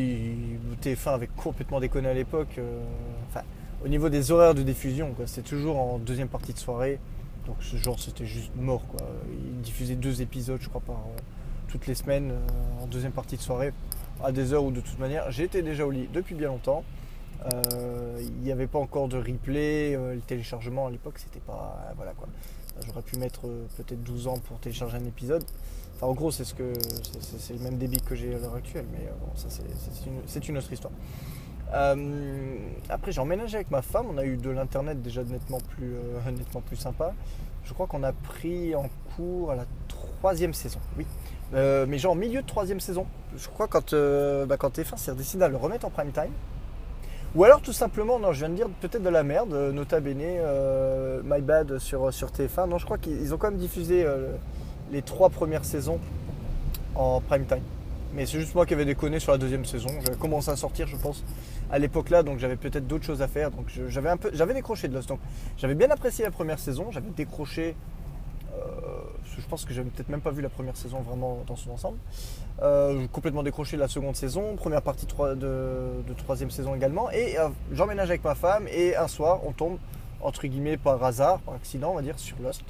TF1 0.81 1.13
avait 1.13 1.27
complètement 1.27 1.79
déconné 1.79 2.09
à 2.09 2.13
l'époque. 2.13 2.55
Euh, 2.57 2.81
au 3.83 3.87
niveau 3.87 4.09
des 4.09 4.31
horaires 4.31 4.53
de 4.53 4.61
diffusion, 4.61 5.15
c'était 5.25 5.47
toujours 5.47 5.79
en 5.79 5.99
deuxième 5.99 6.27
partie 6.27 6.53
de 6.53 6.59
soirée. 6.59 6.99
Donc 7.45 7.55
ce 7.61 7.77
genre, 7.77 7.97
c'était 7.97 8.25
juste 8.25 8.51
mort. 8.57 8.85
Quoi. 8.87 8.99
Ils 9.31 9.61
diffusaient 9.61 9.95
deux 9.95 10.21
épisodes, 10.21 10.59
je 10.61 10.67
crois, 10.67 10.81
par 10.81 10.97
euh, 10.97 11.19
toutes 11.69 11.87
les 11.87 11.95
semaines 11.95 12.31
euh, 12.31 12.83
en 12.83 12.87
deuxième 12.87 13.13
partie 13.13 13.37
de 13.37 13.41
soirée, 13.41 13.71
à 14.21 14.33
des 14.33 14.51
heures 14.51 14.65
où 14.65 14.71
de 14.71 14.81
toute 14.81 14.99
manière, 14.99 15.31
j'étais 15.31 15.61
déjà 15.61 15.85
au 15.85 15.91
lit 15.91 16.09
depuis 16.13 16.35
bien 16.35 16.49
longtemps. 16.49 16.83
Il 18.19 18.43
n'y 18.43 18.51
avait 18.51 18.67
pas 18.67 18.79
encore 18.79 19.07
de 19.07 19.15
replay, 19.15 19.93
le 19.93 20.19
téléchargement 20.19 20.87
à 20.87 20.91
l'époque, 20.91 21.13
c'était 21.19 21.39
pas. 21.39 21.93
voilà 21.95 22.11
quoi. 22.11 22.27
J'aurais 22.85 23.01
pu 23.01 23.17
mettre 23.17 23.43
peut-être 23.77 24.03
12 24.03 24.27
ans 24.27 24.37
pour 24.39 24.59
télécharger 24.59 24.97
un 24.97 25.05
épisode 25.05 25.45
en 26.01 26.13
gros, 26.13 26.31
c'est 26.31 26.45
ce 26.45 26.53
que 26.53 26.73
c'est 27.19 27.53
le 27.53 27.59
même 27.59 27.77
débit 27.77 27.99
que 27.99 28.15
j'ai 28.15 28.33
à 28.33 28.39
l'heure 28.39 28.55
actuelle, 28.55 28.85
mais 28.91 29.05
euh, 29.05 29.11
bon, 29.19 29.31
ça 29.35 29.47
c'est 30.27 30.47
une, 30.47 30.57
autre 30.57 30.71
histoire. 30.71 30.93
Euh, 31.73 32.57
après, 32.89 33.11
j'ai 33.11 33.19
emménagé 33.19 33.55
avec 33.55 33.69
ma 33.69 33.81
femme. 33.81 34.05
On 34.09 34.17
a 34.17 34.23
eu 34.23 34.37
de 34.37 34.49
l'internet 34.49 35.01
déjà 35.01 35.23
nettement 35.23 35.59
plus, 35.75 35.93
euh, 35.93 36.31
nettement 36.37 36.61
plus 36.61 36.77
sympa. 36.77 37.13
Je 37.65 37.73
crois 37.73 37.85
qu'on 37.85 38.03
a 38.03 38.13
pris 38.13 38.73
en 38.75 38.89
cours 39.15 39.51
à 39.51 39.55
la 39.55 39.65
troisième 39.87 40.53
saison. 40.53 40.79
Oui, 40.97 41.05
mais 41.51 41.97
genre 41.97 42.15
milieu 42.15 42.41
de 42.41 42.47
troisième 42.47 42.79
saison. 42.79 43.05
Je 43.35 43.47
crois 43.47 43.67
quand 43.67 43.93
bah, 43.93 44.57
quand 44.57 44.75
TF1 44.75 44.97
s'est 44.97 45.13
décidé 45.13 45.43
à 45.43 45.49
le 45.49 45.57
remettre 45.57 45.85
en 45.85 45.89
prime 45.89 46.11
time. 46.11 46.31
Ou 47.35 47.43
alors 47.43 47.61
tout 47.61 47.73
simplement, 47.73 48.17
non, 48.17 48.31
je 48.31 48.39
viens 48.39 48.49
de 48.49 48.55
dire 48.55 48.69
peut-être 48.81 49.03
de 49.03 49.09
la 49.09 49.21
merde, 49.21 49.53
nota 49.71 49.99
bene, 49.99 50.39
my 51.23 51.41
bad 51.41 51.77
sur, 51.77 52.11
sur 52.11 52.29
TF1. 52.29 52.69
Non, 52.69 52.79
je 52.79 52.85
crois 52.85 52.97
qu'ils 52.97 53.31
ont 53.35 53.37
quand 53.37 53.51
même 53.51 53.59
diffusé 53.59 54.03
les 54.91 55.01
trois 55.01 55.29
premières 55.29 55.65
saisons 55.65 55.99
en 56.95 57.21
prime 57.21 57.45
time. 57.45 57.63
Mais 58.13 58.25
c'est 58.25 58.39
juste 58.39 58.55
moi 58.55 58.65
qui 58.65 58.73
avais 58.73 58.85
déconné 58.85 59.19
sur 59.19 59.31
la 59.31 59.37
deuxième 59.37 59.65
saison. 59.65 59.89
J'avais 60.03 60.17
commencé 60.17 60.49
à 60.49 60.55
sortir, 60.55 60.87
je 60.87 60.95
pense, 60.95 61.23
à 61.71 61.77
l'époque 61.77 62.09
là, 62.09 62.23
donc 62.23 62.39
j'avais 62.39 62.55
peut-être 62.55 62.87
d'autres 62.87 63.05
choses 63.05 63.21
à 63.21 63.27
faire. 63.27 63.51
Donc 63.51 63.67
j'avais 63.87 64.09
un 64.09 64.17
peu, 64.17 64.31
j'avais 64.33 64.53
décroché 64.53 64.87
de 64.87 64.95
Lost. 64.95 65.09
Donc 65.09 65.19
j'avais 65.57 65.75
bien 65.75 65.91
apprécié 65.91 66.25
la 66.25 66.31
première 66.31 66.59
saison. 66.59 66.87
J'avais 66.91 67.09
décroché. 67.11 67.75
Euh, 68.55 68.61
je 69.37 69.45
pense 69.47 69.63
que 69.63 69.73
j'avais 69.73 69.89
peut-être 69.89 70.09
même 70.09 70.21
pas 70.21 70.31
vu 70.31 70.41
la 70.41 70.49
première 70.49 70.75
saison 70.75 71.01
vraiment 71.01 71.43
dans 71.45 71.55
son 71.55 71.71
ensemble. 71.71 71.97
Euh, 72.61 73.05
complètement 73.11 73.43
décroché 73.43 73.77
la 73.77 73.87
seconde 73.87 74.15
saison, 74.15 74.55
première 74.55 74.81
partie 74.81 75.05
de, 75.05 75.35
de 75.35 76.13
troisième 76.17 76.49
saison 76.49 76.75
également. 76.75 77.11
Et 77.11 77.37
euh, 77.37 77.49
j'emménage 77.71 78.09
avec 78.09 78.23
ma 78.23 78.35
femme 78.35 78.67
et 78.69 78.95
un 78.95 79.07
soir, 79.07 79.41
on 79.45 79.51
tombe 79.51 79.77
entre 80.21 80.47
guillemets 80.47 80.77
par 80.77 81.01
hasard, 81.03 81.39
par 81.39 81.53
accident, 81.53 81.91
on 81.91 81.95
va 81.95 82.01
dire, 82.01 82.17
sur 82.19 82.35
Lost. 82.41 82.63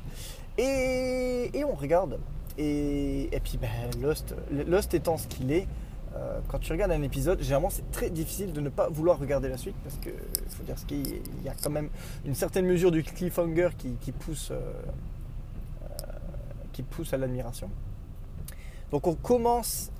Et, 0.59 1.63
on 1.63 1.73
regarde. 1.73 2.19
Et, 2.57 3.29
puis 3.43 3.57
ben, 3.57 3.69
Lost, 4.01 4.35
Lost 4.51 4.93
étant 4.93 5.17
ce 5.17 5.27
qu'il 5.27 5.51
est, 5.51 5.67
euh, 6.15 6.39
quand 6.47 6.59
tu 6.59 6.71
regardes 6.71 6.91
un 6.91 7.01
épisode, 7.01 7.41
généralement 7.41 7.69
c'est 7.69 7.89
très 7.91 8.09
difficile 8.09 8.51
de 8.51 8.59
ne 8.59 8.69
pas 8.69 8.89
vouloir 8.89 9.19
regarder 9.19 9.47
la 9.47 9.57
suite 9.57 9.75
parce 9.83 9.95
que 9.97 10.09
faut 10.49 10.63
dire 10.63 10.77
ce 10.77 10.85
qu'il 10.85 11.21
y 11.43 11.49
a 11.49 11.53
quand 11.63 11.69
même 11.69 11.89
une 12.25 12.35
certaine 12.35 12.65
mesure 12.65 12.91
du 12.91 13.03
cliffhanger 13.03 13.69
qui, 13.77 14.11
pousse, 14.11 14.49
euh, 14.51 14.55
euh, 15.83 15.95
qui 16.73 16.83
pousse 16.83 17.13
à 17.13 17.17
l'admiration. 17.17 17.69
Donc 18.91 19.05
on 19.05 19.13
commence, 19.13 19.91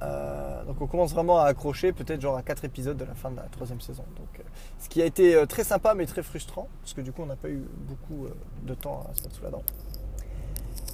donc 0.00 0.80
on 0.80 0.86
commence 0.86 1.14
vraiment 1.14 1.38
à 1.38 1.46
accrocher 1.46 1.92
peut-être 1.92 2.20
genre 2.20 2.36
à 2.36 2.42
4 2.42 2.66
épisodes 2.66 2.96
de 2.96 3.04
la 3.06 3.14
fin 3.14 3.30
de 3.30 3.36
la 3.36 3.44
troisième 3.44 3.80
saison. 3.80 4.04
Donc, 4.16 4.44
ce 4.78 4.88
qui 4.90 5.00
a 5.00 5.06
été 5.06 5.42
très 5.48 5.64
sympa 5.64 5.94
mais 5.94 6.04
très 6.04 6.22
frustrant 6.22 6.68
parce 6.82 6.92
que 6.92 7.00
du 7.00 7.10
coup 7.10 7.22
on 7.22 7.26
n'a 7.26 7.36
pas 7.36 7.48
eu 7.48 7.64
beaucoup 7.88 8.26
de 8.64 8.74
temps 8.74 9.06
à 9.10 9.16
se 9.16 9.22
mettre 9.22 9.34
sous 9.34 9.44
la 9.44 9.50
dent. 9.50 9.62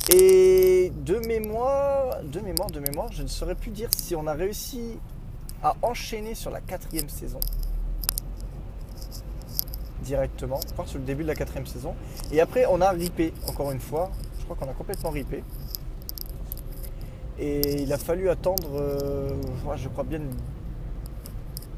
Et 0.08 0.90
de 1.04 1.18
mémoire, 1.26 2.22
de 2.24 2.40
mémoire, 2.40 2.70
de 2.70 2.80
mémoire, 2.80 3.12
je 3.12 3.22
ne 3.22 3.28
saurais 3.28 3.54
plus 3.54 3.70
dire 3.70 3.90
si 3.94 4.16
on 4.16 4.26
a 4.26 4.32
réussi 4.32 4.98
à 5.62 5.76
enchaîner 5.82 6.34
sur 6.34 6.50
la 6.50 6.60
quatrième 6.60 7.08
saison 7.08 7.40
directement, 10.02 10.58
enfin 10.72 10.86
sur 10.86 10.98
le 10.98 11.04
début 11.04 11.22
de 11.22 11.28
la 11.28 11.34
quatrième 11.34 11.66
saison. 11.66 11.94
Et 12.32 12.40
après, 12.40 12.64
on 12.66 12.80
a 12.80 12.90
ripé 12.90 13.32
encore 13.48 13.70
une 13.70 13.80
fois. 13.80 14.10
Je 14.38 14.44
crois 14.44 14.56
qu'on 14.56 14.70
a 14.70 14.74
complètement 14.74 15.10
ripé. 15.10 15.44
Et 17.38 17.82
il 17.82 17.92
a 17.92 17.98
fallu 17.98 18.28
attendre, 18.28 18.68
euh, 18.74 19.30
je 19.76 19.88
crois 19.88 20.04
bien, 20.04 20.20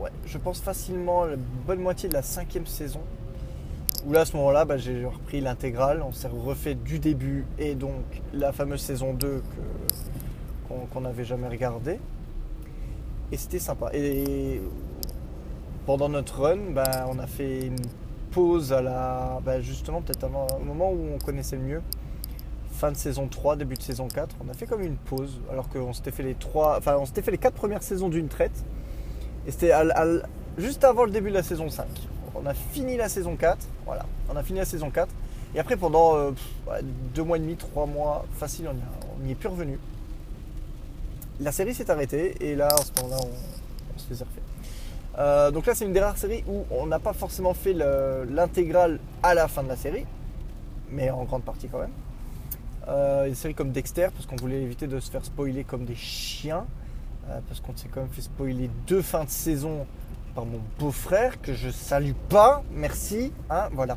ouais, 0.01 0.11
je 0.27 0.39
pense 0.39 0.61
facilement 0.61 1.25
la 1.25 1.37
bonne 1.37 1.81
moitié 1.81 2.09
de 2.09 2.15
la 2.15 2.23
cinquième 2.23 2.67
saison 2.67 3.01
où 4.07 4.13
là, 4.13 4.21
à 4.21 4.25
ce 4.25 4.37
moment-là, 4.37 4.65
bah, 4.65 4.77
j'ai 4.77 5.05
repris 5.05 5.41
l'intégrale. 5.41 6.03
On 6.07 6.13
s'est 6.13 6.29
refait 6.29 6.75
du 6.75 6.99
début 6.99 7.47
et 7.59 7.75
donc 7.75 8.03
la 8.33 8.53
fameuse 8.53 8.81
saison 8.81 9.15
2 9.15 9.43
qu'on 10.93 11.01
n'avait 11.01 11.25
jamais 11.25 11.49
regardée. 11.49 11.99
Et 13.31 13.37
c'était 13.37 13.59
sympa. 13.59 13.91
Et 13.95 14.61
pendant 15.87 16.09
notre 16.09 16.43
run, 16.43 16.73
bah, 16.73 17.07
on 17.09 17.19
a 17.19 17.27
fait 17.27 17.67
une 17.67 17.83
pause 18.31 18.73
à 18.73 18.83
la. 18.83 19.41
Bah, 19.45 19.61
justement, 19.61 20.03
peut-être 20.03 20.25
au 20.25 20.65
moment 20.65 20.91
où 20.91 21.15
on 21.15 21.19
connaissait 21.19 21.57
le 21.57 21.63
mieux. 21.63 21.83
Fin 22.73 22.91
de 22.91 22.97
saison 22.97 23.29
3, 23.29 23.57
début 23.57 23.77
de 23.77 23.83
saison 23.83 24.09
4. 24.09 24.37
On 24.45 24.49
a 24.51 24.55
fait 24.55 24.67
comme 24.67 24.83
une 24.83 24.97
pause. 24.97 25.41
Alors 25.51 25.69
qu'on 25.69 25.93
s'était 25.93 26.11
fait 26.11 26.23
les 26.23 26.35
trois. 26.35 26.79
Enfin, 26.79 26.97
on 26.99 27.07
s'était 27.07 27.23
fait 27.23 27.31
les 27.31 27.39
quatre 27.39 27.55
premières 27.55 27.83
saisons 27.83 28.09
d'une 28.09 28.29
traite. 28.29 28.65
Et 29.47 29.51
c'était 29.51 29.73
juste 30.59 30.83
avant 30.85 31.05
le 31.05 31.11
début 31.11 31.29
de 31.29 31.35
la 31.35 31.43
saison 31.43 31.69
5 31.69 31.87
on 32.43 32.47
a 32.47 32.55
fini 32.55 32.97
la 32.97 33.09
saison 33.09 33.37
4. 33.37 33.59
Voilà, 33.87 34.07
on 34.29 34.37
a 34.37 34.43
fini 34.43 34.59
la 34.59 34.65
saison 34.65 34.91
4. 34.91 35.09
Et 35.55 35.61
après, 35.61 35.77
pendant 35.77 36.17
euh, 36.17 36.31
deux 37.15 37.23
mois 37.23 37.37
et 37.37 37.41
demi, 37.41 37.57
trois 37.57 37.87
mois, 37.87 38.25
facile, 38.39 38.69
on 38.69 39.25
n'y 39.25 39.33
est 39.33 39.35
plus 39.35 39.49
revenu. 39.49 39.79
La 41.41 41.53
série 41.53 41.75
s'est 41.75 41.91
arrêtée 41.91 42.37
et 42.41 42.55
là, 42.55 42.69
en 42.73 42.83
ce 42.83 43.03
moment-là, 43.03 43.21
on, 43.23 43.99
se 43.99 44.09
les 44.11 44.23
a 44.23 44.25
refait. 44.25 44.41
Euh, 45.19 45.51
donc 45.51 45.67
là, 45.67 45.75
c'est 45.75 45.85
une 45.85 45.93
des 45.93 46.01
rares 46.01 46.17
séries 46.17 46.43
où 46.47 46.65
on 46.71 46.87
n'a 46.87 46.99
pas 46.99 47.13
forcément 47.13 47.53
fait 47.53 47.75
l'intégrale 47.75 48.99
à 49.23 49.35
la 49.35 49.49
fin 49.49 49.63
de 49.63 49.69
la 49.69 49.77
série, 49.77 50.07
mais 50.91 51.11
en 51.11 51.25
grande 51.25 51.43
partie 51.43 51.69
quand 51.69 51.81
même. 51.81 51.93
Euh, 52.89 53.27
une 53.27 53.35
série 53.35 53.55
comme 53.55 53.73
Dexter, 53.73 54.09
parce 54.15 54.27
qu'on 54.27 54.37
voulait 54.37 54.63
éviter 54.63 54.87
de 54.87 54.99
se 55.01 55.11
faire 55.11 55.25
spoiler 55.25 55.65
comme 55.65 55.85
des 55.85 55.95
chiens, 55.95 56.65
parce 57.49 57.61
qu'on 57.61 57.77
s'est 57.77 57.89
quand 57.93 58.01
même 58.01 58.11
fait 58.11 58.23
spoiler 58.23 58.71
deux 58.87 59.03
fins 59.03 59.25
de 59.25 59.31
saison 59.31 59.87
par 60.35 60.45
mon 60.45 60.61
beau-frère 60.79 61.41
que 61.41 61.55
je 61.55 61.71
salue 61.71 62.13
pas, 62.29 62.63
merci. 62.73 63.33
Hein, 63.51 63.69
voilà. 63.73 63.97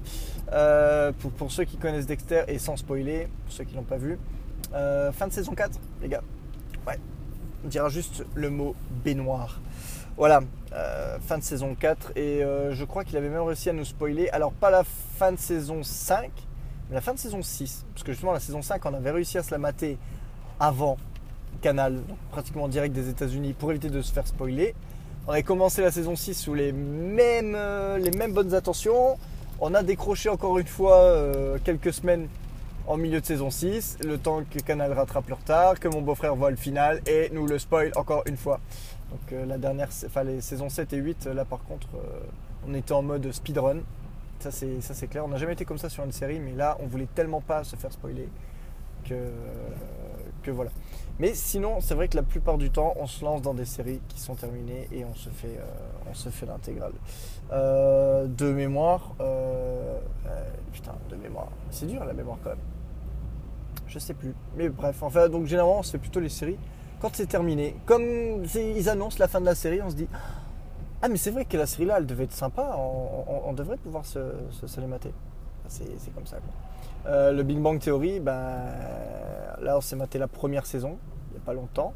Euh, 0.52 1.12
pour, 1.38 1.52
ceux 1.52 1.64
qui 1.64 1.78
connaissent 1.78 2.06
Dexter 2.08 2.44
et 2.48 2.60
sans 2.60 2.78
spoiler, 2.78 3.28
pour 3.46 3.54
ceux 3.54 3.64
qui 3.64 3.76
l'ont 3.76 3.84
pas 3.84 3.98
vu, 3.98 4.20
euh, 4.74 5.12
fin 5.12 5.28
de 5.28 5.34
saison 5.34 5.54
4, 5.54 5.80
les 6.02 6.10
gars. 6.10 6.22
Ouais, 6.88 7.00
on 7.64 7.68
dira 7.68 7.90
juste 7.90 8.26
le 8.36 8.50
mot 8.50 8.76
baignoire. 9.04 9.60
Voilà, 10.18 10.42
euh, 10.74 11.18
fin 11.20 11.38
de 11.38 11.44
saison 11.44 11.76
4 11.76 12.14
et 12.16 12.42
je 12.72 12.84
crois 12.86 13.04
qu'il 13.04 13.18
avait 13.18 13.30
même 13.30 13.42
réussi 13.42 13.70
à 13.70 13.74
nous 13.74 13.86
spoiler. 13.86 14.30
Alors 14.30 14.54
pas 14.54 14.70
la 14.70 14.84
fin 14.84 15.32
de 15.32 15.38
saison 15.38 15.84
5, 15.84 16.32
mais 16.90 16.96
la 16.96 17.02
fin 17.02 17.14
de 17.14 17.20
saison 17.20 17.42
6. 17.42 17.86
Parce 17.94 18.04
que 18.04 18.12
justement 18.12 18.32
la 18.32 18.40
saison 18.40 18.62
5, 18.62 18.86
on 18.86 18.94
avait 18.94 19.12
réussi 19.12 19.38
à 19.38 19.44
se 19.44 19.52
la 19.52 19.58
mater 19.58 19.98
avant 20.60 20.98
Canal, 21.62 22.02
pratiquement 22.32 22.68
direct 22.68 22.94
des 22.94 23.10
États-Unis, 23.10 23.54
pour 23.54 23.72
éviter 23.72 23.90
de 23.90 24.02
se 24.02 24.14
faire 24.14 24.28
spoiler. 24.28 24.76
On 25.28 25.32
avait 25.32 25.42
commencé 25.42 25.82
la 25.82 25.90
saison 25.90 26.16
6 26.16 26.36
sous 26.36 26.54
les 26.54 26.72
mêmes, 26.72 27.56
euh, 27.56 27.98
les 27.98 28.12
mêmes 28.12 28.32
bonnes 28.32 28.54
intentions. 28.54 29.18
On 29.60 29.74
a 29.74 29.82
décroché 29.82 30.30
encore 30.30 30.60
une 30.60 30.68
fois 30.68 30.98
euh, 30.98 31.58
quelques 31.64 31.94
semaines 31.94 32.28
en 32.86 32.98
milieu 32.98 33.20
de 33.22 33.26
saison 33.26 33.50
6, 33.50 33.98
le 34.06 34.20
temps 34.20 34.44
que 34.44 34.60
Canal 34.60 34.94
rattrape 34.94 35.28
le 35.28 35.34
retard, 35.34 35.80
que 35.80 35.88
mon 35.88 36.04
beau-frère 36.04 36.36
voit 36.36 36.52
le 36.52 36.58
final 36.58 37.02
et 37.08 37.32
nous 37.34 37.48
le 37.48 37.58
spoil 37.58 37.92
encore 37.96 38.22
une 38.28 38.38
fois. 38.38 38.60
Donc 39.10 39.34
euh, 39.34 39.48
la 39.48 39.58
dernière, 39.58 39.90
enfin 40.06 40.24
les 40.24 40.42
saisons 40.42 40.70
7 40.70 40.94
et 40.94 40.98
8, 40.98 41.26
là 41.34 41.44
par 41.44 41.64
contre, 41.64 41.88
On 42.68 42.76
était 42.76 42.94
en 42.94 43.02
mode 43.02 43.32
speedrun. 43.32 43.78
Ça 44.42 44.52
c'est, 44.52 44.80
ça 44.82 44.94
c'est 44.94 45.08
clair. 45.08 45.26
On 45.26 45.30
n'a 45.30 45.38
jamais 45.38 45.54
été 45.54 45.66
comme 45.66 45.80
ça 45.80 45.90
sur 45.90 46.04
une 46.04 46.12
série, 46.12 46.40
mais 46.40 46.54
là 46.54 46.78
on 46.82 46.86
voulait 46.86 47.08
tellement 47.16 47.42
pas 47.42 47.64
se 47.64 47.76
faire 47.76 47.92
spoiler 47.92 48.30
que, 49.10 49.16
que 50.46 50.52
voilà. 50.52 50.72
Mais 51.20 51.34
sinon, 51.34 51.80
c'est 51.82 51.96
vrai 51.96 52.08
que 52.08 52.16
la 52.16 52.24
plupart 52.24 52.58
du 52.58 52.70
temps, 52.70 52.94
on 52.98 53.08
se 53.08 53.24
lance 53.24 53.42
dans 53.42 53.54
des 53.54 53.66
séries 53.66 54.02
qui 54.10 54.20
sont 54.20 54.36
terminées 54.36 54.88
et 54.92 55.06
on 55.06 55.16
se 55.16 55.30
fait, 55.30 55.58
euh, 55.58 56.10
on 56.10 56.14
se 56.14 56.30
fait 56.30 56.46
l'intégrale. 56.46 56.94
Euh, 57.52 58.28
de 58.28 58.52
mémoire, 58.52 59.16
euh, 59.22 60.00
putain, 60.72 60.94
de 61.10 61.16
mémoire, 61.16 61.50
c'est 61.72 61.88
dur 61.88 62.04
la 62.06 62.14
mémoire 62.14 62.38
quand 62.44 62.50
même. 62.50 62.60
Je 63.88 64.00
sais 64.00 64.14
plus. 64.14 64.34
Mais 64.58 64.70
bref, 64.70 65.02
enfin, 65.02 65.30
donc 65.30 65.46
généralement, 65.46 65.80
on 65.80 65.84
se 65.84 65.92
fait 65.92 65.98
plutôt 65.98 66.20
les 66.20 66.30
séries 66.30 66.58
quand 67.00 67.10
c'est 67.14 67.28
terminé. 67.28 67.76
Comme 67.86 68.44
ils 68.56 68.90
annoncent 68.90 69.18
la 69.20 69.28
fin 69.28 69.40
de 69.40 69.46
la 69.46 69.56
série, 69.56 69.82
on 69.82 69.90
se 69.90 69.96
dit 69.96 70.08
Ah, 71.02 71.08
mais 71.08 71.18
c'est 71.18 71.32
vrai 71.32 71.46
que 71.46 71.56
la 71.56 71.66
série 71.66 71.86
là, 71.86 71.96
elle 71.98 72.06
devait 72.06 72.26
être 72.26 72.34
sympa, 72.34 72.78
on, 72.78 73.54
devrait 73.54 73.78
pouvoir 73.78 74.06
se, 74.06 74.20
se, 74.52 74.82
mater. 74.82 75.14
C'est 75.68 76.14
comme 76.14 76.26
ça. 76.26 76.38
Quoi. 76.38 76.65
Le 77.06 77.42
Big 77.44 77.60
Bang 77.60 77.80
Theory, 77.80 78.20
ben 78.20 78.66
Là, 79.62 79.78
on 79.78 79.82
s'est 79.82 79.96
maté 79.96 80.20
la 80.20 80.28
première 80.28 80.66
saison, 80.66 80.98
il 81.30 81.34
n'y 81.34 81.38
a 81.38 81.46
pas 81.46 81.54
longtemps, 81.54 81.94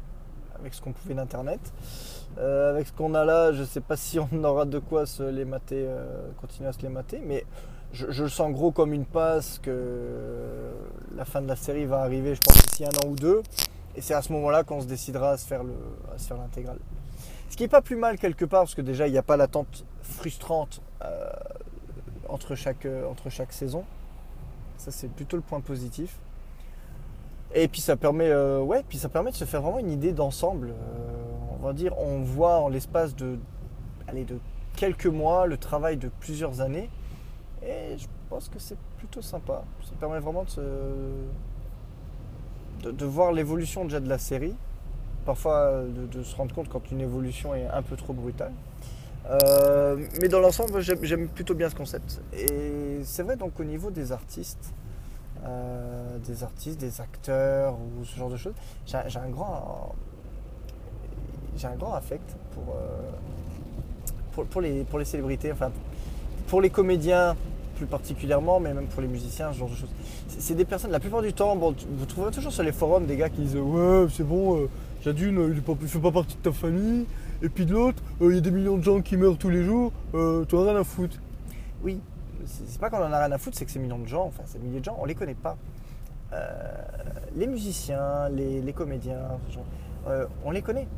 avec 0.58 0.74
ce 0.74 0.80
qu'on 0.80 0.92
pouvait 0.92 1.14
d'Internet. 1.14 1.60
Euh, 2.38 2.70
avec 2.70 2.86
ce 2.86 2.92
qu'on 2.92 3.14
a 3.14 3.24
là, 3.24 3.52
je 3.52 3.60
ne 3.60 3.66
sais 3.66 3.80
pas 3.80 3.96
si 3.96 4.18
on 4.18 4.44
aura 4.44 4.64
de 4.64 4.78
quoi 4.78 5.06
se 5.06 5.22
les 5.22 5.44
mater, 5.44 5.84
euh, 5.86 6.28
continuer 6.40 6.68
à 6.68 6.72
se 6.72 6.80
les 6.80 6.88
mater, 6.88 7.20
mais 7.24 7.44
je, 7.92 8.06
le 8.06 8.28
sens 8.28 8.52
gros 8.52 8.70
comme 8.70 8.92
une 8.92 9.04
passe 9.04 9.58
que 9.58 10.72
la 11.16 11.24
fin 11.24 11.42
de 11.42 11.48
la 11.48 11.56
série 11.56 11.86
va 11.86 12.00
arriver, 12.00 12.34
je 12.34 12.40
pense, 12.40 12.56
d'ici 12.56 12.84
un 12.84 13.04
an 13.04 13.08
ou 13.08 13.16
deux. 13.16 13.42
Et 13.96 14.00
c'est 14.00 14.14
à 14.14 14.22
ce 14.22 14.32
moment-là 14.32 14.62
qu'on 14.62 14.80
se 14.80 14.86
décidera 14.86 15.30
à 15.30 15.36
se 15.36 15.46
faire 15.46 15.64
l'intégrale. 15.64 16.78
Ce 17.48 17.56
qui 17.56 17.64
n'est 17.64 17.68
pas 17.68 17.82
plus 17.82 17.96
mal 17.96 18.16
quelque 18.16 18.44
part, 18.44 18.62
parce 18.62 18.76
que 18.76 18.82
déjà, 18.82 19.08
il 19.08 19.12
n'y 19.12 19.18
a 19.18 19.22
pas 19.22 19.36
l'attente 19.36 19.84
frustrante 20.02 20.80
euh, 21.02 21.30
entre, 22.28 22.54
chaque, 22.54 22.86
entre 23.08 23.28
chaque 23.28 23.52
saison. 23.52 23.84
Ça, 24.80 24.90
c'est 24.90 25.08
plutôt 25.12 25.36
le 25.36 25.42
point 25.42 25.60
positif. 25.60 26.18
Et 27.54 27.68
puis 27.68 27.82
ça 27.82 27.96
permet, 27.96 28.30
euh, 28.30 28.64
ça 28.94 29.10
permet 29.10 29.30
de 29.30 29.36
se 29.36 29.44
faire 29.44 29.60
vraiment 29.60 29.78
une 29.78 29.90
idée 29.90 30.12
d'ensemble. 30.12 30.68
Euh, 30.68 30.72
on 31.52 31.56
va 31.62 31.74
dire, 31.74 31.98
on 31.98 32.22
voit 32.22 32.60
en 32.60 32.68
l'espace 32.68 33.14
de, 33.14 33.38
de 34.10 34.38
quelques 34.76 35.06
mois 35.06 35.46
le 35.46 35.58
travail 35.58 35.98
de 35.98 36.08
plusieurs 36.20 36.62
années. 36.62 36.88
Et 37.62 37.98
je 37.98 38.06
pense 38.30 38.48
que 38.48 38.58
c'est 38.58 38.78
plutôt 38.96 39.20
sympa. 39.20 39.64
Ça 39.82 39.92
permet 40.00 40.18
vraiment 40.18 40.46
de, 42.82 42.90
de, 42.90 43.04
voir 43.04 43.32
l'évolution 43.32 43.84
déjà 43.84 44.00
de 44.00 44.08
la 44.08 44.16
série. 44.16 44.56
Parfois 45.26 45.82
de, 45.84 46.22
se 46.22 46.34
rendre 46.36 46.54
compte 46.54 46.70
quand 46.70 46.90
une 46.90 47.02
évolution 47.02 47.54
est 47.54 47.66
un 47.66 47.82
peu 47.82 47.96
trop 47.96 48.14
brutale. 48.14 48.52
Euh, 49.28 49.96
mais 50.20 50.28
dans 50.28 50.40
l'ensemble, 50.40 50.80
j'aime 50.80 51.28
plutôt 51.28 51.54
bien 51.54 51.68
ce 51.68 51.74
concept. 51.74 52.20
Et 52.32 53.00
c'est 53.04 53.22
vrai 53.22 53.36
donc 53.36 53.58
au 53.60 53.64
niveau 53.64 53.90
des 53.90 54.12
artistes, 54.12 54.72
euh, 55.44 56.18
des 56.26 56.42
artistes, 56.42 56.80
des 56.80 57.00
acteurs 57.00 57.74
ou 57.74 58.04
ce 58.04 58.16
genre 58.16 58.30
de 58.30 58.36
choses. 58.36 58.54
J'ai 58.86 58.96
un 58.96 59.28
grand, 59.28 59.94
j'ai 61.56 61.66
un 61.66 61.76
grand 61.76 61.94
affect 61.94 62.36
pour, 62.52 62.74
euh, 62.74 64.44
pour, 64.44 64.60
les, 64.60 64.84
pour 64.84 64.98
les 64.98 65.04
célébrités, 65.04 65.52
enfin 65.52 65.70
pour 66.48 66.60
les 66.60 66.70
comédiens 66.70 67.36
plus 67.76 67.86
particulièrement, 67.86 68.60
mais 68.60 68.74
même 68.74 68.86
pour 68.86 69.00
les 69.00 69.08
musiciens, 69.08 69.52
ce 69.52 69.58
genre 69.58 69.70
de 69.70 69.76
choses. 69.76 69.94
C'est 70.28 70.54
des 70.54 70.64
personnes, 70.64 70.90
la 70.90 71.00
plupart 71.00 71.22
du 71.22 71.32
temps, 71.32 71.56
bon, 71.56 71.74
vous 71.96 72.06
trouverez 72.06 72.30
toujours 72.30 72.52
sur 72.52 72.62
les 72.62 72.72
forums 72.72 73.06
des 73.06 73.16
gars 73.16 73.30
qui 73.30 73.40
disent 73.40 73.56
Ouais, 73.56 74.06
c'est 74.10 74.26
bon, 74.26 74.68
Jadune, 75.02 75.36
il 75.48 75.56
ne 75.56 75.86
fait 75.86 75.98
pas 75.98 76.10
partie 76.10 76.36
de 76.36 76.42
ta 76.42 76.52
famille, 76.52 77.06
et 77.42 77.48
puis 77.48 77.66
de 77.66 77.72
l'autre, 77.72 78.02
il 78.20 78.34
y 78.34 78.38
a 78.38 78.40
des 78.40 78.50
millions 78.50 78.76
de 78.76 78.82
gens 78.82 79.00
qui 79.00 79.16
meurent 79.16 79.38
tous 79.38 79.50
les 79.50 79.64
jours, 79.64 79.92
tu 80.12 80.56
as 80.56 80.62
rien 80.62 80.76
à 80.76 80.84
foutre. 80.84 81.18
Oui, 81.82 82.00
c'est 82.44 82.80
pas 82.80 82.90
qu'on 82.90 82.98
en 82.98 83.12
a 83.12 83.18
rien 83.24 83.32
à 83.32 83.38
foutre, 83.38 83.56
c'est 83.56 83.64
que 83.64 83.70
ces 83.70 83.78
millions 83.78 83.98
de 83.98 84.06
gens, 84.06 84.26
enfin 84.26 84.42
ces 84.46 84.58
milliers 84.58 84.80
de 84.80 84.84
gens, 84.84 84.96
on 85.00 85.04
les 85.04 85.14
connaît 85.14 85.34
pas. 85.34 85.56
Euh, 86.32 86.62
les 87.34 87.46
musiciens, 87.46 88.28
les, 88.28 88.72
comédiens, 88.72 89.38
euh, 90.06 90.26
on 90.44 90.50
les 90.50 90.62
connaît. 90.62 90.88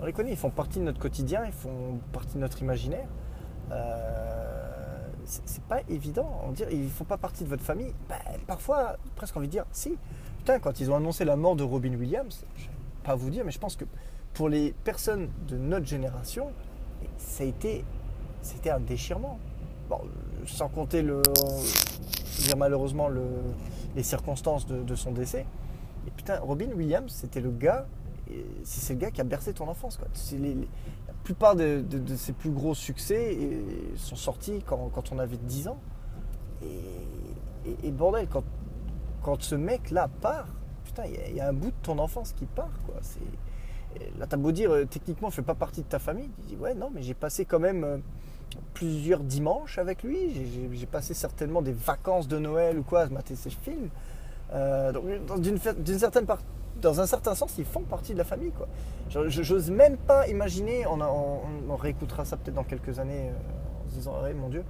On 0.00 0.06
les 0.06 0.12
connaît, 0.12 0.30
ils 0.30 0.36
font 0.36 0.50
partie 0.50 0.78
de 0.78 0.84
notre 0.84 0.98
quotidien, 0.98 1.44
ils 1.44 1.52
font 1.52 2.00
partie 2.12 2.34
de 2.34 2.40
notre 2.40 2.60
imaginaire. 2.62 3.06
Euh, 3.70 5.06
c'est 5.24 5.62
pas 5.64 5.80
évident. 5.88 6.40
On 6.46 6.52
dirait, 6.52 6.74
ils 6.74 6.88
font 6.88 7.04
pas 7.04 7.18
partie 7.18 7.44
de 7.44 7.48
votre 7.48 7.62
famille. 7.62 7.92
Ben, 8.08 8.16
parfois, 8.46 8.96
presque 9.14 9.36
envie 9.36 9.46
de 9.46 9.52
dire, 9.52 9.66
si. 9.70 9.96
Putain, 10.38 10.58
quand 10.58 10.80
ils 10.80 10.90
ont 10.90 10.96
annoncé 10.96 11.24
la 11.24 11.36
mort 11.36 11.54
de 11.54 11.62
Robin 11.62 11.94
Williams, 11.94 12.44
je 12.56 12.64
vais 12.64 12.70
pas 13.04 13.14
vous 13.14 13.28
dire, 13.30 13.44
mais 13.44 13.50
je 13.50 13.58
pense 13.58 13.76
que 13.76 13.84
pour 14.34 14.48
les 14.48 14.72
personnes 14.84 15.28
de 15.48 15.56
notre 15.56 15.86
génération, 15.86 16.52
ça 17.16 17.44
a 17.44 17.46
été, 17.46 17.84
c'était 18.42 18.70
un 18.70 18.80
déchirement 18.80 19.38
sans 20.46 20.68
compter 20.68 21.02
le, 21.02 21.22
dire 22.44 22.56
malheureusement 22.56 23.08
les 23.94 24.02
circonstances 24.02 24.66
de, 24.66 24.94
son 24.94 25.12
décès. 25.12 25.46
Et 26.06 26.10
putain, 26.10 26.38
Robin 26.40 26.70
Williams, 26.74 27.12
c'était 27.12 27.40
le 27.40 27.50
gars, 27.50 27.86
c'est 28.64 28.94
le 28.94 29.00
gars 29.00 29.10
qui 29.10 29.20
a 29.20 29.24
bercé 29.24 29.52
ton 29.52 29.68
enfance. 29.68 29.98
La 30.00 31.12
plupart 31.24 31.56
de, 31.56 31.84
ses 32.16 32.32
plus 32.32 32.50
gros 32.50 32.74
succès 32.74 33.36
sont 33.96 34.16
sortis 34.16 34.62
quand, 34.64 35.12
on 35.12 35.18
avait 35.18 35.36
10 35.36 35.68
ans. 35.68 35.78
Et, 37.84 37.90
bordel, 37.90 38.26
quand, 38.28 38.44
quand 39.22 39.42
ce 39.42 39.54
mec-là 39.54 40.08
part, 40.20 40.46
putain, 40.84 41.04
il 41.06 41.36
y, 41.36 41.40
a 41.40 41.48
un 41.48 41.52
bout 41.52 41.70
de 41.70 41.82
ton 41.82 41.98
enfance 41.98 42.32
qui 42.32 42.46
part. 42.46 42.70
Quoi. 42.86 42.96
Là, 44.18 44.26
t'as 44.26 44.36
beau 44.36 44.52
dire, 44.52 44.70
euh, 44.70 44.84
techniquement, 44.84 45.30
je 45.30 45.36
fais 45.36 45.42
pas 45.42 45.54
partie 45.54 45.82
de 45.82 45.86
ta 45.86 45.98
famille. 45.98 46.28
Tu 46.42 46.54
dis, 46.54 46.56
ouais, 46.56 46.74
non, 46.74 46.90
mais 46.92 47.02
j'ai 47.02 47.14
passé 47.14 47.44
quand 47.44 47.58
même 47.58 47.84
euh, 47.84 47.98
plusieurs 48.74 49.20
dimanches 49.20 49.78
avec 49.78 50.02
lui. 50.02 50.46
J'ai 50.72 50.86
passé 50.86 51.14
certainement 51.14 51.62
des 51.62 51.72
vacances 51.72 52.28
de 52.28 52.38
Noël 52.38 52.78
ou 52.78 52.82
quoi 52.82 53.02
à 53.02 53.08
mater 53.08 53.34
ses 53.34 53.50
films. 53.50 53.88
Euh, 54.52 54.92
donc, 54.92 55.40
d'une 55.40 55.98
certaine 55.98 56.26
part, 56.26 56.40
dans 56.80 57.00
un 57.00 57.06
certain 57.06 57.34
sens, 57.34 57.54
ils 57.58 57.64
font 57.64 57.82
partie 57.82 58.12
de 58.12 58.18
la 58.18 58.24
famille. 58.24 58.52
Quoi. 58.52 58.68
J'ose 59.08 59.70
même 59.70 59.96
pas 59.96 60.28
imaginer, 60.28 60.86
on, 60.86 61.76
réécoutera 61.76 62.24
ça 62.24 62.36
peut-être 62.36 62.54
dans 62.54 62.64
quelques 62.64 62.98
années 62.98 63.30
en 63.84 63.88
se 63.88 63.94
disant, 63.94 64.14
mon 64.36 64.48
Dieu, 64.48 64.64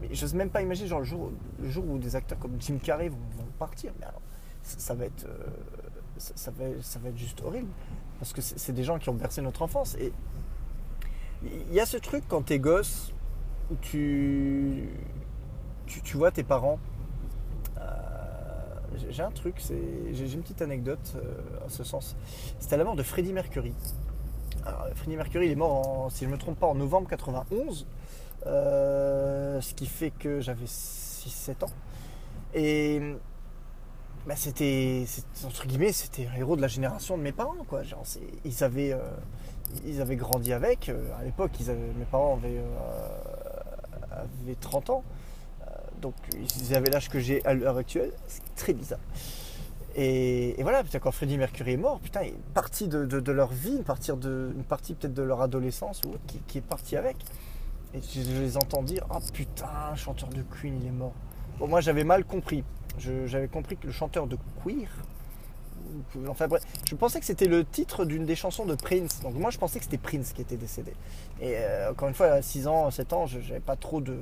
mais 0.00 0.08
j'ose 0.12 0.34
même 0.34 0.50
pas 0.50 0.62
imaginer 0.62 0.88
genre, 0.88 1.00
le, 1.00 1.68
jour, 1.70 1.84
où 1.88 1.98
des 1.98 2.16
acteurs 2.16 2.38
comme 2.38 2.56
Jim 2.58 2.78
Carrey 2.82 3.08
vont, 3.08 3.18
partir. 3.58 3.92
Mais 4.00 4.06
alors, 4.06 4.22
ça, 4.62 4.94
va 4.94 5.04
être, 5.04 5.26
ça 6.18 6.50
va 6.50 7.08
être 7.10 7.18
juste 7.18 7.42
horrible. 7.44 7.68
Parce 8.22 8.34
que 8.34 8.40
c'est 8.40 8.72
des 8.72 8.84
gens 8.84 9.00
qui 9.00 9.08
ont 9.08 9.14
bercé 9.14 9.42
notre 9.42 9.62
enfance. 9.62 9.96
Et 9.96 10.12
il 11.42 11.74
y 11.74 11.80
a 11.80 11.86
ce 11.86 11.96
truc 11.96 12.22
quand 12.28 12.42
t'es 12.42 12.60
gosse, 12.60 13.12
tu, 13.80 14.88
tu, 15.88 16.16
vois 16.16 16.30
tes 16.30 16.44
parents. 16.44 16.78
Euh, 17.78 17.82
j'ai 19.10 19.24
un 19.24 19.32
truc, 19.32 19.56
j'ai 20.12 20.32
une 20.34 20.42
petite 20.42 20.62
anecdote 20.62 21.16
euh, 21.16 21.66
à 21.66 21.68
ce 21.68 21.82
sens. 21.82 22.14
C'était 22.60 22.76
la 22.76 22.84
mort 22.84 22.94
de 22.94 23.02
Freddie 23.02 23.32
Mercury. 23.32 23.74
Alors, 24.64 24.86
Freddie 24.94 25.16
Mercury, 25.16 25.46
il 25.46 25.50
est 25.50 25.56
mort, 25.56 25.88
en, 25.88 26.08
si 26.08 26.22
je 26.22 26.30
ne 26.30 26.34
me 26.34 26.38
trompe 26.38 26.60
pas, 26.60 26.68
en 26.68 26.76
novembre 26.76 27.08
91. 27.08 27.88
Euh, 28.46 29.60
ce 29.60 29.74
qui 29.74 29.86
fait 29.86 30.12
que 30.12 30.40
j'avais 30.40 30.66
6-7 30.66 31.64
ans. 31.64 31.72
Et 32.54 33.16
bah, 34.26 34.34
c'était, 34.36 35.04
entre 35.44 35.66
guillemets, 35.66 35.92
c'était 35.92 36.26
un 36.26 36.38
héros 36.38 36.56
de 36.56 36.60
la 36.62 36.68
génération 36.68 37.16
de 37.16 37.22
mes 37.22 37.32
parents. 37.32 37.64
Quoi. 37.68 37.82
Ils, 38.44 38.64
avaient, 38.64 38.96
ils 39.84 40.00
avaient 40.00 40.16
grandi 40.16 40.52
avec. 40.52 40.88
à 40.88 41.24
l'époque, 41.24 41.52
mes 41.60 42.04
parents 42.04 42.36
avaient 42.36 42.60
avait 44.22 44.54
30 44.54 44.90
ans. 44.90 45.04
Euh, 45.62 45.64
donc 46.00 46.14
ils 46.58 46.74
avaient 46.74 46.90
l'âge 46.90 47.08
que 47.08 47.18
j'ai 47.18 47.44
à 47.44 47.54
l'heure 47.54 47.76
actuelle. 47.76 48.12
C'est 48.26 48.54
très 48.56 48.72
bizarre. 48.72 49.00
Et, 49.94 50.56
voilà, 50.60 50.82
putain, 50.82 51.00
quand 51.00 51.12
Freddie 51.12 51.36
Mercury 51.36 51.72
est 51.72 51.76
mort, 51.76 52.00
putain, 52.00 52.22
une 52.22 52.32
partie 52.54 52.88
de, 52.88 53.30
leur 53.30 53.52
vie, 53.52 53.76
une 53.76 53.84
partie, 53.84 54.10
de, 54.10 54.54
partie 54.66 54.94
peut-être 54.94 55.12
de 55.12 55.22
leur 55.22 55.42
adolescence 55.42 56.00
ou 56.06 56.14
qui, 56.46 56.58
est 56.58 56.62
partie 56.62 56.96
avec. 56.96 57.16
Et 57.92 58.00
je, 58.00 58.20
les 58.20 58.56
entends 58.56 58.82
dire 58.82 59.04
Ah 59.10 59.18
oh, 59.18 59.24
putain, 59.34 59.94
chanteur 59.94 60.30
de 60.30 60.42
Queen, 60.42 60.78
il 60.80 60.86
est 60.86 60.92
mort. 60.92 61.12
Bon, 61.58 61.68
moi 61.68 61.82
j'avais 61.82 62.04
mal 62.04 62.24
compris. 62.24 62.64
J'avais 62.98 63.48
compris 63.48 63.76
que 63.76 63.86
le 63.86 63.92
chanteur 63.92 64.26
de 64.26 64.36
Queer, 64.62 64.88
enfin 66.28 66.48
bref, 66.48 66.62
je 66.88 66.94
pensais 66.94 67.20
que 67.20 67.26
c'était 67.26 67.46
le 67.46 67.64
titre 67.64 68.04
d'une 68.04 68.24
des 68.24 68.36
chansons 68.36 68.66
de 68.66 68.74
Prince. 68.74 69.20
Donc 69.22 69.34
moi 69.34 69.50
je 69.50 69.58
pensais 69.58 69.78
que 69.78 69.84
c'était 69.84 69.98
Prince 69.98 70.32
qui 70.32 70.42
était 70.42 70.56
décédé. 70.56 70.92
Et 71.40 71.54
euh, 71.56 71.90
encore 71.90 72.08
une 72.08 72.14
fois, 72.14 72.26
à 72.26 72.42
6 72.42 72.66
ans, 72.66 72.90
7 72.90 73.12
ans, 73.12 73.26
j'avais 73.26 73.60
pas 73.60 73.76
trop 73.76 74.00
de 74.00 74.16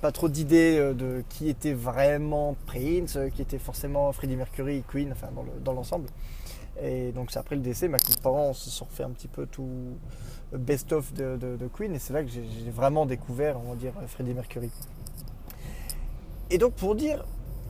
pas 0.00 0.12
trop 0.12 0.28
d'idées 0.28 0.78
euh, 0.78 0.94
de 0.94 1.22
qui 1.28 1.48
était 1.48 1.72
vraiment 1.72 2.56
Prince, 2.66 3.16
euh, 3.16 3.28
qui 3.28 3.40
était 3.40 3.58
forcément 3.58 4.10
Freddie 4.12 4.36
Mercury, 4.36 4.82
Queen, 4.88 5.12
enfin 5.12 5.28
dans 5.64 5.72
l'ensemble. 5.72 6.08
et 6.82 7.12
donc 7.12 7.30
c'est 7.30 7.38
après 7.38 7.56
le 7.56 7.62
décès, 7.62 7.88
mes 7.88 7.98
parents 8.22 8.52
se 8.52 8.68
sont 8.70 8.84
refait 8.84 9.04
un 9.04 9.10
petit 9.10 9.28
peu 9.28 9.46
tout 9.46 9.96
best-of 10.52 11.12
de, 11.14 11.68
Queen, 11.72 11.94
et 11.94 11.98
c'est 11.98 12.12
là 12.12 12.22
que 12.22 12.30
j'ai 12.30 12.70
vraiment 12.70 13.06
découvert, 13.06 13.58
on 13.64 13.70
va 13.70 13.76
dire, 13.76 13.92
Freddie 14.08 14.34
Mercury. 14.34 14.70
Et 16.52 16.58
donc 16.58 16.74
pour 16.74 16.94
dire, 16.94 17.24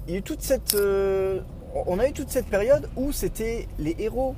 il 0.07 0.13
y 0.13 0.17
a 0.17 0.19
eu 0.19 0.23
toute 0.23 0.43
cette, 0.43 0.77
on 1.87 1.99
a 2.01 2.09
eu 2.09 2.13
toute 2.13 2.31
cette 2.31 2.47
période 2.47 2.91
où 2.97 3.13
c'était 3.13 3.69
les 3.79 3.95
héros 3.99 4.35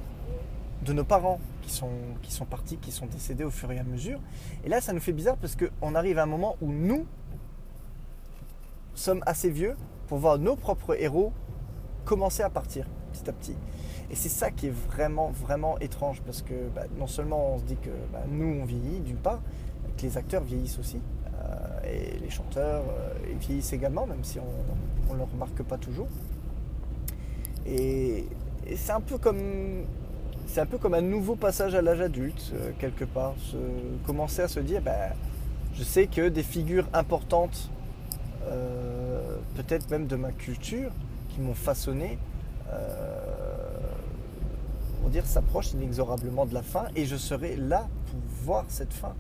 de 0.83 0.93
nos 0.93 1.03
parents 1.03 1.41
qui 1.63 1.73
sont, 1.73 2.45
partis, 2.45 2.77
qui 2.77 2.93
sont 2.93 3.07
décédés 3.07 3.43
au 3.43 3.51
fur 3.51 3.73
et 3.73 3.79
à 3.79 3.85
mesure. 3.85 4.21
Et 4.65 4.69
là, 4.69 4.83
ça 4.83 4.93
nous 4.93 5.01
fait 5.01 5.15
bizarre 5.15 5.39
parce 5.39 5.57
qu'on 5.57 5.95
arrive 5.95 6.19
à 6.19 6.25
un 6.25 6.27
moment 6.27 6.57
où 6.61 6.71
nous 6.71 7.07
sommes 8.95 9.23
assez 9.25 9.49
vieux 9.49 9.77
pour 10.09 10.19
voir 10.19 10.39
nos 10.39 10.57
propres 10.57 10.95
héros 11.01 11.33
commencer 12.05 12.43
à 12.43 12.51
partir 12.51 12.87
petit 13.15 13.31
à 13.31 13.33
petit. 13.33 13.57
Et 14.11 14.15
c'est 14.15 14.29
ça 14.29 14.51
qui 14.51 14.67
est 14.67 14.75
vraiment, 14.91 15.31
vraiment 15.31 15.79
étrange 15.79 16.21
parce 16.23 16.43
que 16.43 16.69
bah, 16.75 16.83
non 16.99 17.07
seulement 17.07 17.55
on 17.55 17.59
se 17.59 17.65
dit 17.65 17.77
que 17.77 17.91
bah, 18.13 18.25
nous, 18.29 18.61
on 18.61 18.65
vieillit 18.67 19.01
d'une 19.01 19.17
part, 19.17 19.41
que 19.97 20.03
les 20.03 20.19
acteurs 20.19 20.43
vieillissent 20.43 20.79
aussi, 20.79 20.97
euh, 20.97 21.14
et 21.87 22.19
les 22.21 22.31
chanteurs 22.31 22.85
euh, 22.89 23.13
vieillissent 23.41 23.73
également, 23.73 24.07
même 24.07 24.23
si 24.25 24.39
on 24.39 25.13
ne 25.13 25.19
le 25.19 25.25
remarque 25.25 25.63
pas 25.63 25.79
toujours. 25.79 26.09
Et, 27.67 28.27
c'est 28.77 28.93
un 28.93 29.01
peu 29.01 29.19
comme 29.19 29.85
c'est 30.47 30.61
un 30.61 30.67
peu 30.67 30.79
comme 30.79 30.95
un 30.95 31.03
nouveau 31.03 31.37
passage 31.37 31.75
à 31.75 31.83
l'âge 31.83 32.01
adulte, 32.01 32.53
euh, 32.55 32.71
quelque 32.79 33.05
part. 33.05 33.35
Commencer 34.07 34.43
à 34.43 34.49
se 34.49 34.61
dire, 34.61 34.81
bah, 34.81 35.11
je 35.75 35.83
sais 35.83 36.07
que 36.07 36.29
des 36.29 36.43
figures 36.43 36.87
importantes, 36.93 37.71
peut-être 39.57 39.91
même 39.91 40.07
de 40.07 40.17
ma 40.17 40.31
culture, 40.31 40.91
qui 41.31 41.41
m'ont 41.41 41.55
façonné, 41.55 42.19
on 45.05 45.09
dire, 45.09 45.27
s'approche 45.27 45.73
inexorablement 45.73 46.47
de 46.47 46.55
la 46.55 46.63
fin, 46.63 46.85
et 46.95 47.07
je 47.07 47.17
serai 47.17 47.57
là 47.57 47.89
pour 48.07 48.21
voir 48.45 48.65
cette 48.69 48.93
fin. 48.93 49.15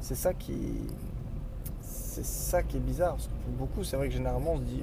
C'est 0.00 0.14
ça 0.14 0.32
qui, 0.32 0.54
c'est 2.10 2.24
ça 2.24 2.62
qui 2.62 2.76
est 2.76 2.80
bizarre. 2.80 3.12
Parce 3.12 3.28
que 3.28 3.32
pour 3.44 3.66
beaucoup, 3.66 3.84
c'est 3.84 3.96
vrai 3.96 4.08
que 4.08 4.14
généralement, 4.14 4.54
on 4.54 4.58
se 4.58 4.62
dit, 4.62 4.82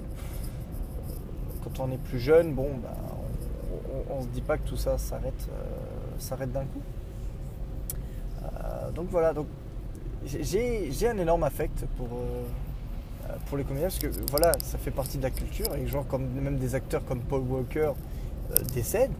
quand 1.63 1.83
on 1.83 1.91
est 1.91 1.97
plus 1.97 2.19
jeune, 2.19 2.53
bah, 2.53 2.63
on, 4.09 4.17
ne 4.19 4.21
se 4.21 4.27
dit 4.27 4.41
pas 4.41 4.57
que 4.57 4.67
tout 4.67 4.77
ça 4.77 4.97
s'arrête, 4.97 5.47
euh, 5.51 6.45
d'un 6.45 6.61
coup. 6.61 6.81
Euh, 8.43 8.91
donc 8.91 9.07
voilà, 9.11 9.33
j'ai 10.25 11.07
un 11.07 11.17
énorme 11.17 11.43
affect 11.43 11.85
pour, 11.97 12.07
euh, 12.07 13.35
pour 13.47 13.57
les 13.57 13.65
comédiens 13.65 13.89
parce 13.89 13.99
que 13.99 14.07
voilà, 14.31 14.53
ça 14.63 14.77
fait 14.77 14.91
partie 14.91 15.17
de 15.17 15.23
la 15.23 15.31
culture 15.31 15.75
et 15.75 15.85
genre 15.85 16.07
comme 16.07 16.27
même 16.29 16.57
des 16.57 16.75
acteurs 16.75 17.03
comme 17.05 17.19
Paul 17.19 17.41
Walker 17.41 17.91
décèdent. 18.73 19.11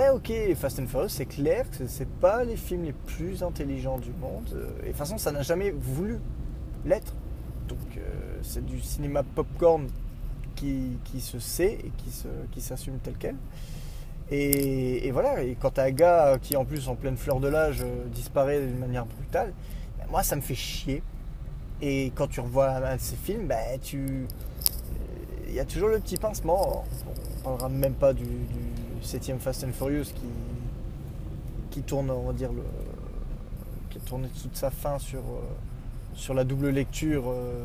Ouais, 0.00 0.08
ok, 0.08 0.32
Fast 0.56 0.80
and 0.80 0.86
Furious, 0.86 1.10
c'est 1.10 1.26
clair 1.26 1.66
que 1.70 1.86
c'est 1.86 2.08
pas 2.08 2.42
les 2.42 2.56
films 2.56 2.84
les 2.84 2.94
plus 2.94 3.42
intelligents 3.42 3.98
du 3.98 4.12
monde. 4.12 4.48
Euh, 4.54 4.70
et 4.78 4.82
de 4.84 4.86
toute 4.86 4.96
façon, 4.96 5.18
ça 5.18 5.30
n'a 5.30 5.42
jamais 5.42 5.72
voulu 5.72 6.18
l'être. 6.86 7.12
Donc, 7.68 7.78
euh, 7.98 8.38
c'est 8.40 8.64
du 8.64 8.80
cinéma 8.80 9.22
popcorn 9.22 9.88
qui, 10.56 10.96
qui 11.04 11.20
se 11.20 11.38
sait 11.38 11.74
et 11.84 11.92
qui, 11.98 12.24
qui 12.50 12.62
s'assume 12.62 12.96
tel 13.02 13.12
quel. 13.18 13.36
Et, 14.30 15.10
voilà, 15.10 15.42
et 15.42 15.54
quand 15.60 15.72
t'as 15.72 15.84
un 15.84 15.90
gars 15.90 16.38
qui, 16.40 16.56
en 16.56 16.64
plus, 16.64 16.88
en 16.88 16.94
pleine 16.94 17.18
fleur 17.18 17.38
de 17.38 17.48
l'âge, 17.48 17.82
euh, 17.82 18.06
disparaît 18.06 18.58
d'une 18.58 18.78
manière 18.78 19.04
brutale, 19.04 19.52
ben, 19.98 20.06
moi, 20.08 20.22
ça 20.22 20.34
me 20.34 20.40
fait 20.40 20.54
chier. 20.54 21.02
Et 21.82 22.10
quand 22.14 22.26
tu 22.26 22.40
revois 22.40 22.70
un 22.70 22.96
de 22.96 23.02
ces 23.02 23.16
films, 23.16 23.48
ben, 23.48 23.78
tu. 23.82 24.26
Il 25.46 25.52
y 25.52 25.60
a 25.60 25.66
toujours 25.66 25.90
le 25.90 25.98
petit 25.98 26.16
pincement. 26.16 26.86
On 27.40 27.42
parlera 27.42 27.68
même 27.68 27.92
pas 27.92 28.14
du 28.14 28.24
7ème 29.02 29.38
Fast 29.38 29.64
and 29.64 29.72
Furious 29.72 30.04
qui, 30.04 30.26
qui 31.70 31.82
tourne, 31.82 32.10
on 32.10 32.26
va 32.26 32.32
dire, 32.32 32.52
le, 32.52 32.62
qui 33.90 33.98
a 33.98 34.00
tourné 34.00 34.28
toute 34.40 34.56
sa 34.56 34.70
fin 34.70 34.98
sur, 34.98 35.20
euh, 35.20 35.42
sur 36.14 36.34
la 36.34 36.44
double 36.44 36.68
lecture 36.70 37.24
euh, 37.28 37.64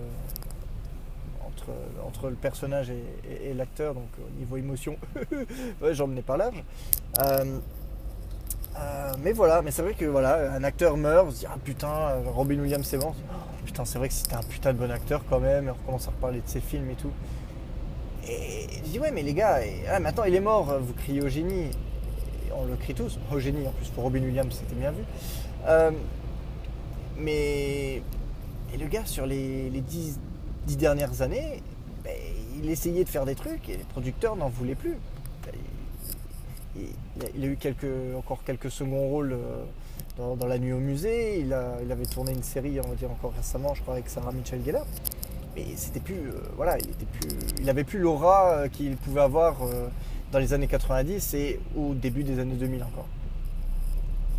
entre, 1.45 1.71
entre 2.05 2.29
le 2.29 2.35
personnage 2.35 2.89
et, 2.89 3.53
l'acteur, 3.53 3.93
donc 3.93 4.09
au 4.19 4.39
niveau 4.39 4.57
émotion, 4.57 4.97
j'en 5.91 6.07
menais 6.07 6.21
pas 6.21 6.37
large. 6.37 6.63
Euh, 7.21 7.59
mais 9.23 9.31
voilà, 9.31 9.61
mais 9.61 9.71
c'est 9.71 9.81
vrai 9.81 9.93
que 9.93 10.03
voilà, 10.05 10.51
un 10.53 10.63
acteur 10.63 10.97
meurt, 10.97 11.27
on 11.27 11.31
se 11.31 11.39
dit 11.39 11.45
ah 11.47 11.57
putain, 11.63 12.15
Robin 12.25 12.59
Williams 12.59 12.85
c'est 12.85 12.97
bon. 12.97 13.13
putain, 13.65 13.85
c'est 13.85 13.97
vrai 13.97 14.09
que 14.09 14.13
c'était 14.13 14.35
un 14.35 14.43
putain 14.43 14.73
de 14.73 14.79
bon 14.79 14.91
acteur 14.91 15.23
quand 15.29 15.39
même, 15.39 15.67
et 15.67 15.71
on 15.71 15.73
recommence 15.73 16.07
à 16.07 16.11
reparler 16.11 16.41
de 16.41 16.47
ses 16.47 16.59
films 16.59 16.89
et 16.89 16.95
tout. 16.95 17.11
Et 18.27 18.67
je 18.83 18.89
dis 18.91 18.99
ouais 18.99 19.11
mais 19.11 19.23
les 19.23 19.33
gars, 19.33 19.59
ah, 19.89 19.99
maintenant 19.99 20.23
il 20.23 20.35
est 20.35 20.39
mort, 20.39 20.79
vous 20.79 20.93
criez 20.93 21.21
au 21.21 21.29
génie. 21.29 21.69
on 22.55 22.65
le 22.65 22.75
crie 22.75 22.93
tous, 22.93 23.19
au 23.31 23.39
génie 23.39 23.67
en 23.67 23.71
plus 23.71 23.89
pour 23.89 24.03
Robin 24.03 24.21
Williams 24.21 24.53
c'était 24.57 24.75
bien 24.75 24.91
vu. 24.91 25.03
Euh, 25.67 25.91
mais 27.17 28.01
et 28.73 28.77
le 28.77 28.87
gars 28.87 29.05
sur 29.05 29.25
les, 29.25 29.69
dix, 29.69 30.19
dernières 30.67 31.21
années, 31.21 31.61
ben, 32.03 32.13
il 32.61 32.69
essayait 32.69 33.03
de 33.03 33.09
faire 33.09 33.25
des 33.25 33.35
trucs 33.35 33.69
et 33.69 33.77
les 33.77 33.83
producteurs 33.83 34.35
n'en 34.35 34.49
voulaient 34.49 34.75
plus. 34.75 34.97
Il, 36.75 37.45
a 37.45 37.47
eu 37.47 37.57
encore 38.17 38.43
quelques 38.43 38.69
seconds 38.69 39.07
rôles 39.07 39.33
euh, 39.33 40.35
dans, 40.35 40.45
La 40.45 40.59
Nuit 40.59 40.73
au 40.73 40.79
musée. 40.79 41.39
Il, 41.39 41.53
avait 41.53 42.05
tourné 42.05 42.33
une 42.33 42.43
série, 42.43 42.79
on 42.83 42.89
va 42.89 42.95
dire 42.95 43.09
encore 43.09 43.31
récemment, 43.33 43.73
je 43.73 43.81
crois, 43.81 43.93
avec 43.93 44.09
Sarah 44.09 44.33
Michelle 44.33 44.61
Gellar 44.65 44.85
mais 45.55 45.65
c'était 45.75 45.99
plus, 45.99 46.15
euh, 46.15 46.41
voilà, 46.55 46.77
il 46.77 46.89
était 46.89 47.05
plus, 47.05 47.29
il 47.61 47.69
avait 47.69 47.83
plus 47.83 47.99
l'aura 47.99 48.51
euh, 48.51 48.67
qu'il 48.67 48.97
pouvait 48.97 49.21
avoir 49.21 49.63
euh, 49.63 49.87
dans 50.31 50.39
les 50.39 50.53
années 50.53 50.67
90 50.67 51.33
et 51.33 51.59
au 51.75 51.93
début 51.93 52.23
des 52.23 52.39
années 52.39 52.55
2000 52.55 52.83
encore. 52.83 53.07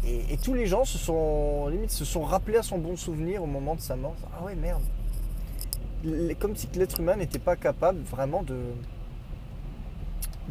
Et, 0.06 0.36
tous 0.36 0.54
les 0.54 0.66
gens 0.66 0.84
se 0.84 0.98
sont, 0.98 1.66
limite, 1.66 1.90
se 1.90 2.04
sont 2.04 2.22
rappelés 2.22 2.58
à 2.58 2.62
son 2.62 2.78
bon 2.78 2.94
souvenir 2.96 3.42
au 3.42 3.46
moment 3.46 3.74
de 3.74 3.80
sa 3.80 3.96
mort. 3.96 4.14
Ah 4.38 4.44
ouais, 4.44 4.54
merde. 4.54 4.82
Comme 6.38 6.54
si 6.54 6.68
l'être 6.74 7.00
humain 7.00 7.16
n'était 7.16 7.40
pas 7.40 7.56
capable 7.56 7.98
vraiment 8.02 8.44
de, 8.44 8.56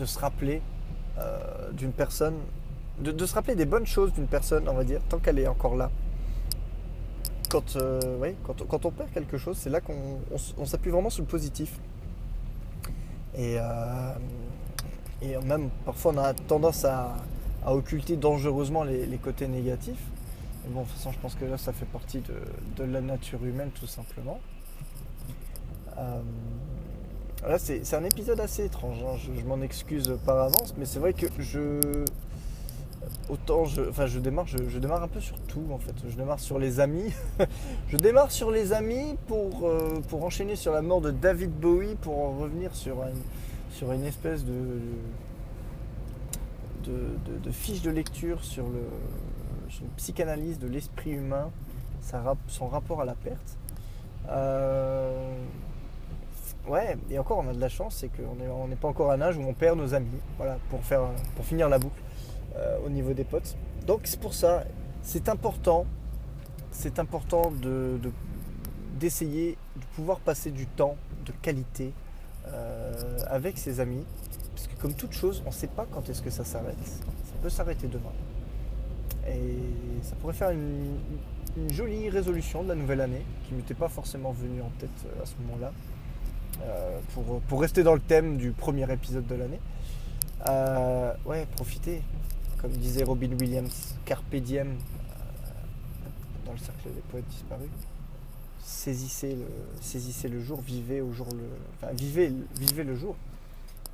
se 0.03 0.19
rappeler 0.19 0.61
d'une 1.71 1.93
personne, 1.93 2.35
de 2.99 3.25
se 3.25 3.33
rappeler 3.33 3.55
des 3.55 3.65
bonnes 3.65 3.85
choses 3.85 4.11
d'une 4.11 4.27
personne, 4.27 4.67
on 4.67 4.73
va 4.73 4.83
dire, 4.83 4.99
tant 5.07 5.19
qu'elle 5.19 5.39
est 5.39 5.47
encore 5.47 5.77
là 5.77 5.89
quand, 7.55 7.75
euh, 7.77 8.33
quand, 8.67 8.85
on 8.85 8.91
perd 8.91 9.11
quelque 9.11 9.37
chose, 9.37 9.57
c'est 9.57 9.69
là 9.69 9.79
qu'on 9.79 10.65
s'appuie 10.65 10.91
vraiment 10.91 11.09
sur 11.09 11.23
le 11.23 11.27
positif. 11.27 11.79
Et, 13.33 13.57
euh, 13.57 14.13
et 15.21 15.37
même 15.37 15.69
parfois 15.85 16.13
on 16.13 16.17
a 16.17 16.33
tendance 16.33 16.85
à, 16.85 17.15
occulter 17.67 18.15
dangereusement 18.15 18.83
les, 18.83 19.17
côtés 19.17 19.47
négatifs. 19.47 20.03
Mais 20.63 20.73
bon, 20.73 20.81
de 20.81 20.85
toute 20.85 20.97
façon, 20.97 21.11
je 21.11 21.19
pense 21.19 21.35
que 21.35 21.45
là, 21.45 21.57
ça 21.57 21.73
fait 21.73 21.85
partie 21.85 22.21
de, 22.77 22.83
la 22.83 23.01
nature 23.01 23.43
humaine 23.43 23.69
tout 23.73 23.87
simplement. 23.87 24.39
Euh, 25.97 26.21
là, 27.47 27.57
c'est 27.57 27.93
un 27.95 28.03
épisode 28.03 28.39
assez 28.39 28.65
étrange, 28.65 28.97
hein. 29.01 29.17
je 29.17 29.43
m'en 29.45 29.61
excuse 29.61 30.13
par 30.25 30.39
avance, 30.39 30.75
mais 30.77 30.85
c'est 30.85 30.99
vrai 30.99 31.13
que 31.13 31.27
je, 31.39 32.03
autant 33.29 33.65
je, 33.65 33.81
enfin 33.89 34.05
je 34.05 34.19
démarre, 34.19 34.47
je, 34.47 34.77
démarre 34.77 35.03
un 35.03 35.07
peu 35.07 35.19
sur 35.19 35.39
tout 35.41 35.65
en 35.71 35.77
fait. 35.77 35.93
Je 36.07 36.15
démarre 36.15 36.39
sur 36.39 36.59
les 36.59 36.79
amis. 36.79 37.13
je 37.89 37.97
démarre 37.97 38.31
sur 38.31 38.51
les 38.51 38.73
amis 38.73 39.15
pour, 39.27 39.67
euh, 39.67 40.01
pour 40.09 40.23
enchaîner 40.23 40.55
sur 40.55 40.73
la 40.73 40.81
mort 40.81 41.01
de 41.01 41.11
David 41.11 41.51
Bowie, 41.51 41.95
pour 41.95 42.19
en 42.19 42.37
revenir 42.37 42.75
sur 42.75 43.01
une, 43.03 43.21
sur 43.71 43.91
une 43.91 44.03
espèce 44.03 44.45
de, 44.45 44.79
de, 46.85 47.51
fiche 47.51 47.81
de 47.81 47.89
lecture 47.89 48.43
sur, 48.43 48.65
le, 48.65 48.81
une 49.81 49.89
psychanalyse 49.97 50.59
de 50.59 50.67
l'esprit 50.67 51.11
humain, 51.11 51.49
son 52.47 52.67
rapport 52.67 53.01
à 53.01 53.05
la 53.05 53.15
perte. 53.15 53.57
Euh, 54.29 55.35
ouais, 56.67 56.97
et 57.09 57.19
encore 57.19 57.39
on 57.39 57.49
a 57.49 57.53
de 57.53 57.59
la 57.59 57.69
chance, 57.69 57.95
c'est 57.95 58.09
qu'on 58.09 58.67
n'est 58.67 58.75
pas 58.75 58.87
encore 58.87 59.11
à 59.11 59.15
un 59.15 59.21
âge 59.21 59.37
où 59.37 59.41
on 59.41 59.53
perd 59.53 59.77
nos 59.77 59.93
amis. 59.93 60.07
Voilà, 60.37 60.57
pour, 60.69 60.83
faire, 60.83 61.01
pour 61.35 61.45
finir 61.45 61.69
la 61.69 61.79
boucle. 61.79 62.01
Euh, 62.57 62.77
au 62.85 62.89
niveau 62.89 63.13
des 63.13 63.25
potes. 63.25 63.57
Donc 63.85 64.01
c'est 64.05 64.19
pour 64.19 64.33
ça, 64.33 64.63
c'est 65.01 65.27
important, 65.27 65.85
c'est 66.71 66.99
important 66.99 67.51
de, 67.51 67.99
d'essayer 68.97 69.57
de, 69.75 69.85
pouvoir 69.95 70.21
passer 70.21 70.51
du 70.51 70.65
temps 70.65 70.95
de 71.25 71.33
qualité 71.41 71.91
euh, 72.47 72.93
avec 73.27 73.57
ses 73.57 73.81
amis. 73.81 74.05
Parce 74.53 74.67
que 74.67 74.81
comme 74.81 74.93
toute 74.93 75.11
chose, 75.11 75.43
on 75.45 75.49
ne 75.49 75.53
sait 75.53 75.67
pas 75.67 75.85
quand 75.91 76.09
est-ce 76.09 76.21
que 76.21 76.29
ça 76.29 76.45
s'arrête. 76.45 76.77
Ça 76.85 77.33
peut 77.41 77.49
s'arrêter 77.49 77.87
demain. 77.87 78.13
Et 79.27 79.57
ça 80.01 80.15
pourrait 80.15 80.33
faire 80.33 80.51
une, 80.51 80.97
jolie 81.71 82.09
résolution 82.09 82.63
de 82.63 82.69
la 82.69 82.75
nouvelle 82.75 83.01
année 83.01 83.25
qui 83.45 83.53
ne 83.53 83.57
m'était 83.57 83.73
pas 83.73 83.89
forcément 83.89 84.31
venue 84.31 84.61
en 84.61 84.69
tête 84.79 84.89
euh, 85.07 85.23
à 85.23 85.25
ce 85.25 85.33
moment-là. 85.41 85.73
pour, 87.13 87.41
pour, 87.41 87.59
rester 87.59 87.83
dans 87.83 87.95
le 87.95 87.99
thème 87.99 88.37
du 88.37 88.51
premier 88.51 88.89
épisode 88.89 89.27
de 89.27 89.35
l'année. 89.35 89.59
ouais, 91.25 91.45
profitez, 91.57 92.01
comme 92.65 92.77
disait 92.77 93.03
Robin 93.03 93.29
Williams, 93.39 93.93
Carpe 94.05 94.37
diem, 94.37 94.69
euh, 94.69 94.73
dans 96.47 96.53
le 96.53 96.57
cercle 96.57 96.89
des 96.89 97.01
poètes 97.11 97.27
disparus. 97.27 97.69
Saisissez 98.59 99.37
le, 100.27 100.39
jour, 100.41 100.61
vivez 100.61 100.99
au 100.99 101.11
jour 101.11 101.27
le. 101.31 101.93
Vivez, 101.93 102.33
vivez 102.59 102.83
le 102.83 102.95
jour. 102.95 103.15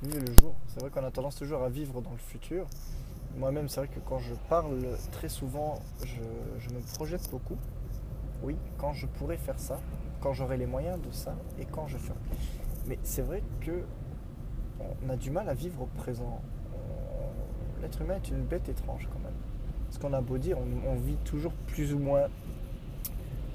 Vivez 0.02 0.20
le 0.20 0.32
jour. 0.40 0.54
C'est 0.68 0.80
vrai 0.80 0.88
qu'on 0.88 1.04
a 1.04 1.10
tendance 1.10 1.36
toujours 1.36 1.62
à 1.62 1.68
vivre 1.68 2.00
dans 2.00 2.12
le 2.12 2.16
futur. 2.16 2.66
Moi-même, 3.36 3.68
c'est 3.68 3.80
vrai 3.80 3.88
que 3.88 4.00
quand 4.08 4.20
je 4.20 4.32
parle 4.48 4.86
très 5.10 5.28
souvent, 5.28 5.78
je, 6.06 6.74
me 6.74 6.80
projette 6.94 7.28
beaucoup. 7.30 7.58
Oui, 8.42 8.56
quand 8.78 8.94
je 8.94 9.04
pourrais 9.04 9.36
faire 9.36 9.58
ça, 9.58 9.78
quand 10.22 10.32
j'aurai 10.32 10.56
les 10.56 10.66
moyens 10.66 10.98
de 10.98 11.12
ça 11.12 11.36
et 11.58 11.66
quand 11.66 11.88
je 11.88 11.98
ferai. 11.98 12.18
Mais 12.86 12.98
c'est 13.02 13.22
vrai 13.22 13.42
que 13.60 13.82
on 15.04 15.10
a 15.10 15.16
du 15.16 15.30
mal 15.30 15.50
à 15.50 15.54
vivre 15.54 15.82
au 15.82 15.88
présent 15.98 16.40
l'être 17.82 18.00
humain 18.00 18.14
est 18.14 18.28
une 18.28 18.44
bête 18.44 18.68
étrange 18.68 19.08
quand 19.12 19.18
même. 19.18 19.34
ce 19.90 19.98
qu'on 19.98 20.12
a 20.12 20.20
beau 20.20 20.38
dire, 20.38 20.56
on, 20.58 20.94
vit 20.94 21.16
toujours 21.24 21.52
plus 21.66 21.92
ou 21.92 21.98
moins, 21.98 22.28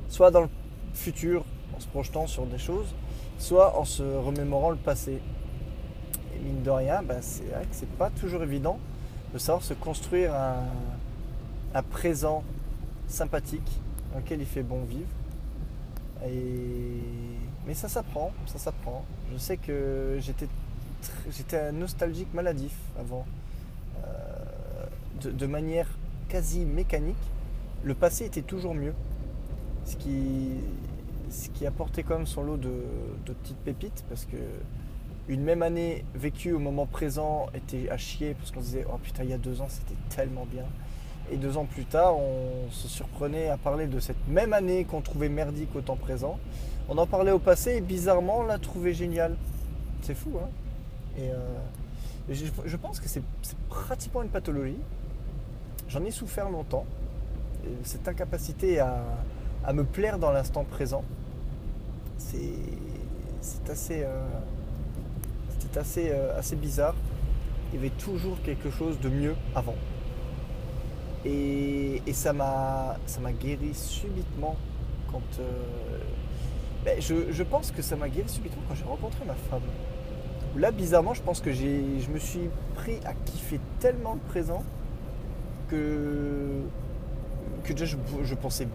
soit 0.09 0.29
dans 0.29 0.41
le 0.41 0.49
futur, 0.93 1.43
en 1.75 1.79
se 1.79 1.87
projetant 1.87 2.27
sur 2.27 2.45
des 2.45 2.57
choses, 2.57 2.93
soit 3.39 3.77
en 3.79 3.85
se 3.85 4.03
remémorant 4.03 4.69
le 4.69 4.77
passé. 4.77 5.21
Et 6.35 6.39
mine 6.39 6.61
de 6.61 6.69
rien, 6.69 7.01
ben, 7.01 7.19
c'est 7.21 7.45
vrai 7.45 7.63
que 7.63 7.71
c'est 7.71 7.89
pas 7.89 8.09
toujours 8.09 8.43
évident 8.43 8.77
de 9.33 9.39
savoir 9.39 9.63
se 9.63 9.73
construire 9.73 10.33
un, 10.35 10.63
présent 11.91 12.43
sympathique 13.07 13.79
dans 14.11 14.19
lequel 14.19 14.41
il 14.41 14.47
fait 14.47 14.63
bon 14.63 14.83
vivre. 14.83 15.07
Mais 17.65 17.73
ça 17.73 17.87
s'apprend, 17.87 18.31
ça 18.47 18.57
s'apprend. 18.57 19.05
Je 19.31 19.37
sais 19.37 19.57
que 19.57 20.17
j'étais, 20.19 20.47
j'étais 21.29 21.59
un 21.59 21.71
nostalgique 21.71 22.33
maladif 22.33 22.75
avant. 22.99 23.25
De, 25.23 25.45
manière 25.45 25.87
quasi 26.29 26.65
mécanique, 26.65 27.15
le 27.83 27.93
passé 27.93 28.25
était 28.25 28.41
toujours 28.41 28.73
mieux. 28.73 28.93
Ce 29.85 29.95
qui, 29.95 30.49
ce 31.29 31.49
qui 31.49 31.65
apportait 31.65 32.03
quand 32.03 32.17
même 32.17 32.27
son 32.27 32.43
lot 32.43 32.57
de, 32.57 32.73
de 33.25 33.33
petites 33.33 33.57
pépites 33.57 34.03
parce 34.09 34.25
que 34.25 34.37
une 35.29 35.41
même 35.41 35.61
année 35.61 36.05
vécue 36.15 36.51
au 36.53 36.59
moment 36.59 36.85
présent 36.85 37.47
était 37.53 37.89
à 37.89 37.97
chier 37.97 38.33
parce 38.33 38.51
qu'on 38.51 38.59
se 38.61 38.65
disait 38.65 38.85
oh 38.89 38.97
putain 39.01 39.23
il 39.23 39.29
y 39.29 39.33
a 39.33 39.37
deux 39.37 39.61
ans 39.61 39.67
c'était 39.69 39.95
tellement 40.15 40.45
bien 40.45 40.63
et 41.31 41.37
deux 41.37 41.57
ans 41.57 41.65
plus 41.65 41.85
tard, 41.85 42.17
on 42.17 42.71
se 42.71 42.87
surprenait 42.87 43.49
à 43.49 43.57
parler 43.57 43.87
de 43.87 43.99
cette 43.99 44.27
même 44.27 44.53
année 44.53 44.85
qu'on 44.85 45.01
trouvait 45.01 45.29
merdique 45.29 45.75
au 45.75 45.81
temps 45.81 45.97
présent. 45.97 46.39
On 46.87 46.97
en 46.97 47.05
parlait 47.05 47.31
au 47.31 47.39
passé 47.39 47.75
et 47.75 47.81
bizarrement, 47.81 48.39
on 48.39 48.43
l'a 48.45 48.57
trouvé 48.57 48.93
génial. 48.93 49.35
C'est 50.01 50.13
fou, 50.13 50.31
hein 50.41 50.47
Et 51.17 51.29
euh, 51.29 52.33
je, 52.65 52.77
pense 52.77 53.01
que 53.01 53.09
c'est 53.09 53.23
pratiquement 53.67 54.23
une 54.23 54.29
pathologie. 54.29 54.77
J'en 55.89 56.03
ai 56.03 56.11
souffert 56.11 56.49
longtemps. 56.49 56.85
cette 57.83 58.07
incapacité 58.07 58.79
à, 58.79 59.73
me 59.73 59.83
plaire 59.83 60.19
dans 60.19 60.31
l'instant 60.31 60.63
présent, 60.63 61.03
c'est 62.17 63.69
assez, 63.69 64.03
euh, 64.03 64.27
assez, 65.75 66.09
euh, 66.09 66.37
assez 66.37 66.55
bizarre. 66.55 66.95
Il 67.71 67.75
y 67.75 67.79
avait 67.79 67.95
toujours 67.95 68.41
quelque 68.43 68.69
chose 68.69 68.99
de 68.99 69.09
mieux 69.09 69.35
avant. 69.55 69.75
Et, 71.25 72.01
ça 72.13 72.33
m'a 72.33 72.97
guéri 73.39 73.73
subitement 73.73 74.55
quand. 75.11 75.21
Euh, 75.39 75.99
ben, 76.85 77.01
je, 77.01 77.43
pense 77.43 77.71
que 77.71 77.81
ça 77.81 77.95
m'a 77.95 78.07
guéri 78.09 78.29
subitement 78.29 78.63
quand 78.67 78.75
j'ai 78.75 78.85
rencontré 78.85 79.25
ma 79.25 79.35
femme. 79.49 79.61
Là, 80.57 80.71
bizarrement, 80.71 81.13
je 81.13 81.21
pense 81.21 81.41
que 81.41 81.51
je 81.53 82.09
me 82.09 82.19
suis 82.19 82.49
pris 82.75 82.99
à 83.05 83.13
kiffer 83.13 83.59
tellement 83.79 84.13
le 84.13 84.29
présent 84.29 84.63
que, 85.67 86.61
déjà 87.67 87.85
je, 87.85 88.35
pensais 88.35 88.67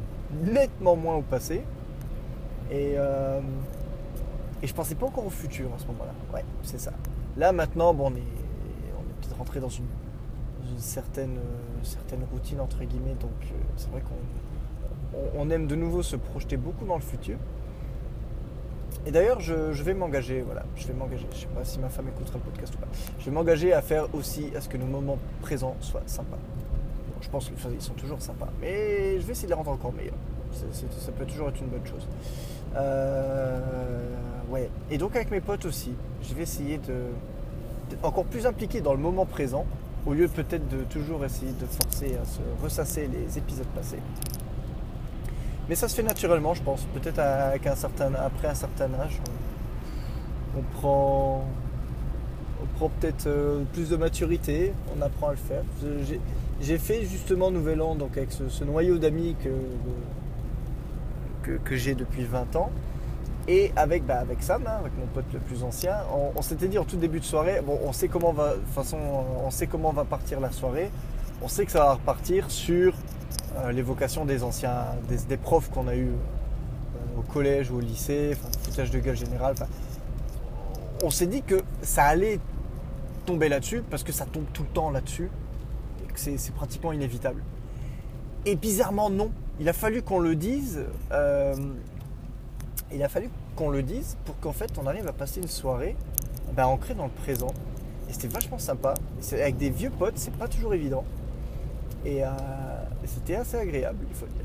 nettement 0.44 0.96
moins 0.96 1.16
au 1.16 1.22
passé. 1.22 1.62
Et, 2.70 2.94
euh, 2.96 3.40
et 4.62 4.66
je 4.66 4.74
pensais 4.74 4.94
pas 4.94 5.06
encore 5.06 5.26
au 5.26 5.30
futur 5.30 5.68
à 5.74 5.78
ce 5.78 5.86
moment-là. 5.88 6.12
Ouais, 6.32 6.44
c'est 6.62 6.80
ça. 6.80 6.92
Là, 7.36 7.52
maintenant, 7.52 7.92
bon, 7.92 8.10
on 8.10 8.14
est, 8.14 8.20
on 8.20 9.02
est 9.02 9.20
peut-être 9.20 9.36
rentré 9.36 9.60
dans 9.60 9.68
une 9.68 9.86
une 10.72 10.78
certaine, 10.78 11.38
euh, 11.38 11.84
certaine 11.84 12.24
routine 12.32 12.60
entre 12.60 12.82
guillemets. 12.84 13.16
Donc 13.20 13.30
euh, 13.42 13.54
c'est 13.76 13.90
vrai 13.90 14.02
qu'on 14.02 15.38
on 15.38 15.50
aime 15.50 15.66
de 15.66 15.74
nouveau 15.74 16.02
se 16.02 16.16
projeter 16.16 16.56
beaucoup 16.56 16.86
dans 16.86 16.96
le 16.96 17.02
futur. 17.02 17.36
Et 19.04 19.10
d'ailleurs, 19.10 19.40
je, 19.40 19.82
vais 19.82 19.94
m'engager, 19.94 20.42
voilà, 20.42 20.62
je 20.76 20.86
vais 20.86 20.94
m'engager. 20.94 21.26
Je 21.32 21.40
sais 21.40 21.46
pas 21.46 21.64
si 21.64 21.78
ma 21.80 21.88
femme 21.88 22.08
écoutera 22.08 22.38
le 22.38 22.44
podcast 22.44 22.74
ou 22.74 22.78
pas. 22.78 22.86
Je 23.18 23.24
vais 23.24 23.30
m'engager 23.30 23.72
à 23.72 23.82
faire 23.82 24.06
aussi 24.14 24.52
à 24.56 24.60
ce 24.60 24.68
que 24.68 24.76
nos 24.76 24.86
moments 24.86 25.18
présents 25.40 25.76
soient 25.80 26.02
sympas. 26.06 26.38
Je 27.22 27.28
pense 27.30 27.48
qu'ils 27.48 27.80
sont 27.80 27.94
toujours 27.94 28.20
sympas, 28.20 28.48
mais 28.60 29.18
je 29.20 29.26
vais 29.26 29.32
essayer 29.32 29.46
de 29.46 29.52
les 29.52 29.56
rendre 29.56 29.70
encore 29.70 29.92
meilleurs. 29.92 30.14
ça 30.52 31.12
peut 31.12 31.24
toujours 31.24 31.48
être 31.48 31.60
une 31.60 31.68
bonne 31.68 31.86
chose. 31.86 32.06
Euh, 32.76 33.60
ouais. 34.50 34.70
Et 34.90 34.98
donc 34.98 35.16
avec 35.16 35.30
mes 35.30 35.40
potes 35.40 35.64
aussi, 35.64 35.94
je 36.22 36.34
vais 36.34 36.42
essayer 36.42 36.78
de 36.78 36.94
d'être 37.90 38.04
encore 38.04 38.24
plus 38.24 38.46
impliqué 38.46 38.80
dans 38.80 38.92
le 38.92 39.00
moment 39.00 39.26
présent 39.26 39.66
au 40.06 40.14
lieu 40.14 40.28
peut-être 40.28 40.68
de 40.68 40.82
toujours 40.84 41.24
essayer 41.24 41.52
de 41.52 41.66
forcer 41.66 42.16
à 42.20 42.24
se 42.24 42.40
ressasser 42.62 43.08
les 43.08 43.38
épisodes 43.38 43.66
passés. 43.68 44.00
Mais 45.68 45.74
ça 45.74 45.88
se 45.88 45.94
fait 45.94 46.02
naturellement, 46.02 46.54
je 46.54 46.62
pense. 46.62 46.82
Peut-être 46.94 47.20
un 47.20 47.76
certain, 47.76 48.12
après 48.14 48.48
un 48.48 48.54
certain 48.54 48.92
âge, 48.94 49.20
on, 50.56 50.62
prend, 50.78 51.44
on 52.62 52.78
prend 52.78 52.90
peut-être 53.00 53.26
euh, 53.26 53.62
plus 53.72 53.90
de 53.90 53.96
maturité, 53.96 54.72
on 54.96 55.00
apprend 55.02 55.28
à 55.28 55.30
le 55.32 55.36
faire. 55.36 55.62
J'ai 56.62 56.78
fait 56.78 57.04
justement 57.04 57.50
Nouvel 57.50 57.82
An 57.82 57.96
donc 57.96 58.16
avec 58.16 58.30
ce, 58.30 58.62
noyau 58.62 58.96
d'amis 58.96 59.34
que, 61.42 61.58
que, 61.64 61.76
j'ai 61.76 61.96
depuis 61.96 62.22
20 62.24 62.54
ans. 62.54 62.70
Et 63.48 63.72
avec, 63.74 64.06
bah, 64.06 64.20
avec 64.20 64.40
Sam, 64.44 64.62
hein, 64.68 64.76
avec 64.78 64.96
mon 64.96 65.06
pote 65.06 65.24
le 65.32 65.40
plus 65.40 65.64
ancien, 65.64 65.96
on, 66.36 66.40
s'était 66.42 66.68
dit 66.68 66.78
en 66.78 66.84
tout 66.84 66.96
début 66.96 67.18
de 67.18 67.24
soirée, 67.24 67.60
bon, 67.66 67.80
on 67.84 67.92
sait 67.92 68.06
comment 68.06 68.32
va, 68.32 68.54
façon, 68.72 68.96
on 69.44 69.50
sait 69.50 69.66
comment 69.66 69.90
va 69.90 70.04
partir 70.04 70.38
la 70.38 70.52
soirée. 70.52 70.92
On 71.42 71.48
sait 71.48 71.66
que 71.66 71.72
ça 71.72 71.80
va 71.80 71.94
repartir 71.94 72.48
sur 72.52 72.94
euh, 73.56 73.72
l'évocation 73.72 74.24
des 74.24 74.44
anciens, 74.44 74.84
des, 75.28 75.36
profs 75.36 75.68
qu'on 75.70 75.88
a 75.88 75.96
eu 75.96 76.10
euh, 76.10 77.18
au 77.18 77.22
collège 77.22 77.72
ou 77.72 77.78
au 77.78 77.80
lycée, 77.80 78.36
foutage 78.62 78.92
de 78.92 79.00
gueule 79.00 79.16
général. 79.16 79.56
on 81.02 81.10
s'est 81.10 81.26
dit 81.26 81.42
que 81.42 81.60
ça 81.82 82.04
allait 82.04 82.38
tomber 83.26 83.48
là-dessus 83.48 83.82
parce 83.90 84.04
que 84.04 84.12
ça 84.12 84.26
tombe 84.26 84.46
tout 84.52 84.62
le 84.62 84.68
temps 84.68 84.90
là-dessus 84.90 85.28
c'est 86.18 86.54
pratiquement 86.54 86.92
inévitable. 86.92 87.42
Et 88.44 88.56
bizarrement, 88.56 89.10
non. 89.10 89.30
Il 89.60 89.68
a 89.68 89.72
fallu 89.72 90.02
qu'on 90.02 90.18
le 90.18 90.34
dise. 90.34 90.84
Euh, 91.12 91.54
il 92.92 93.02
a 93.02 93.08
fallu 93.08 93.30
qu'on 93.56 93.70
le 93.70 93.82
dise 93.82 94.16
pour 94.24 94.38
qu'en 94.40 94.52
fait 94.52 94.70
on 94.78 94.86
arrive 94.86 95.06
à 95.06 95.12
passer 95.12 95.40
une 95.40 95.48
soirée 95.48 95.96
ben, 96.54 96.66
ancrée 96.66 96.94
dans 96.94 97.04
le 97.04 97.10
présent. 97.10 97.52
Et 98.08 98.12
c'était 98.12 98.28
vachement 98.28 98.58
sympa. 98.58 98.94
Avec 99.32 99.56
des 99.56 99.70
vieux 99.70 99.90
potes, 99.90 100.16
c'est 100.16 100.34
pas 100.34 100.48
toujours 100.48 100.74
évident. 100.74 101.04
Et 102.04 102.24
euh, 102.24 102.28
c'était 103.04 103.36
assez 103.36 103.56
agréable, 103.56 104.04
il 104.08 104.14
faut 104.14 104.26
le 104.26 104.32
dire. 104.32 104.42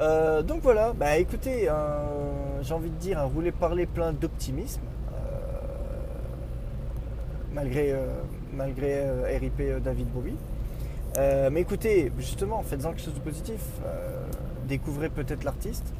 Euh, 0.00 0.42
donc 0.42 0.62
voilà, 0.62 0.92
bah 0.92 1.16
écoutez, 1.18 1.70
j'ai 2.62 2.74
envie 2.74 2.90
de 2.90 2.96
dire 2.96 3.18
un 3.20 3.24
roulé-parler 3.24 3.86
plein 3.86 4.12
d'optimisme. 4.12 4.80
Euh, 7.56 8.22
malgré, 8.54 9.04
malgré 9.04 9.38
RIP 9.38 9.82
David 9.82 10.08
Bowie. 10.08 10.36
mais 11.50 11.60
écoutez, 11.60 12.12
justement, 12.18 12.62
faites-en 12.62 12.90
quelque 12.90 13.02
chose 13.02 13.14
de 13.14 13.20
positif. 13.20 13.60
découvrez 14.68 15.08
peut-être 15.08 15.44
l'artiste 15.44 15.92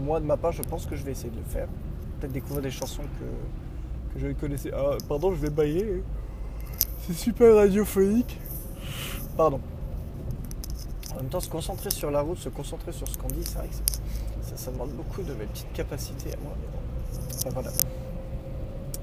moi 0.00 0.20
de 0.20 0.24
ma 0.24 0.36
part, 0.36 0.52
je 0.52 0.62
pense 0.62 0.86
que 0.86 0.96
je 0.96 1.04
vais 1.04 1.12
essayer 1.12 1.30
de 1.30 1.36
le 1.36 1.44
faire. 1.44 1.68
Peut-être 2.18 2.32
découvrir 2.32 2.62
des 2.62 2.70
chansons 2.70 3.02
que, 3.02 4.18
je 4.18 4.32
connaissais. 4.32 4.70
Ah, 4.74 4.96
pardon, 5.08 5.32
je 5.32 5.36
vais 5.36 5.50
bailler. 5.50 6.02
C'est 7.06 7.14
super 7.14 7.54
radiophonique. 7.54 8.38
Pardon. 9.36 9.60
En 11.12 11.16
même 11.16 11.28
temps, 11.28 11.40
se 11.40 11.48
concentrer 11.48 11.90
sur 11.90 12.10
la 12.10 12.20
route, 12.20 12.38
se 12.38 12.48
concentrer 12.48 12.92
sur 12.92 13.06
ce 13.08 13.18
qu'on 13.18 13.28
dit, 13.28 13.44
c'est 13.44 13.58
vrai 13.58 13.68
que 13.68 14.56
ça, 14.56 14.70
demande 14.70 14.90
beaucoup 14.90 15.22
de 15.22 15.32
mes 15.34 15.46
petites 15.46 15.72
capacités 15.72 16.32
à 16.32 16.36
moi. 16.42 16.52
voilà. 17.52 17.70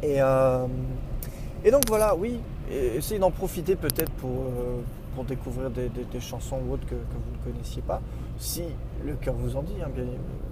Et, 0.04 0.22
euh, 0.22 0.68
et 1.64 1.72
donc 1.72 1.84
voilà, 1.88 2.16
oui, 2.16 2.40
essayez 2.70 3.20
d'en 3.20 3.32
profiter 3.32 3.76
peut-être 3.76 4.12
pour, 4.14 4.30
euh, 4.30 4.82
pour 5.16 5.24
découvrir 5.24 5.72
des, 5.72 5.90
chansons 6.20 6.60
ou 6.68 6.74
autres 6.74 6.86
que, 6.86 6.96
vous 6.96 7.50
ne 7.50 7.52
connaissiez 7.52 7.82
pas, 7.82 8.02
si 8.38 8.64
le 9.06 9.16
cœur 9.16 9.34
vous 9.36 9.56
en 9.56 9.64
dit, 9.64 9.76
hein, 9.84 9.90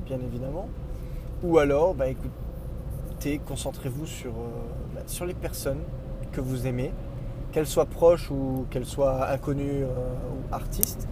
bien, 0.06 0.20
évidemment. 0.20 0.68
Ou 1.44 1.60
alors, 1.60 1.94
bah, 1.94 2.08
écoutez, 2.08 3.40
concentrez-vous 3.46 4.08
sur, 4.08 4.32
euh, 4.32 4.96
bah, 4.96 5.02
sur 5.06 5.26
les 5.26 5.36
personnes 5.36 5.82
que 6.32 6.42
vous 6.42 6.66
aimez, 6.66 6.92
qu'elles 7.52 7.68
soient 7.68 7.86
proches 7.86 8.32
ou 8.32 8.66
qu'elles 8.72 8.86
soient 8.86 9.30
inconnues 9.30 9.84
ou 9.84 10.54
artistes, 10.54 11.08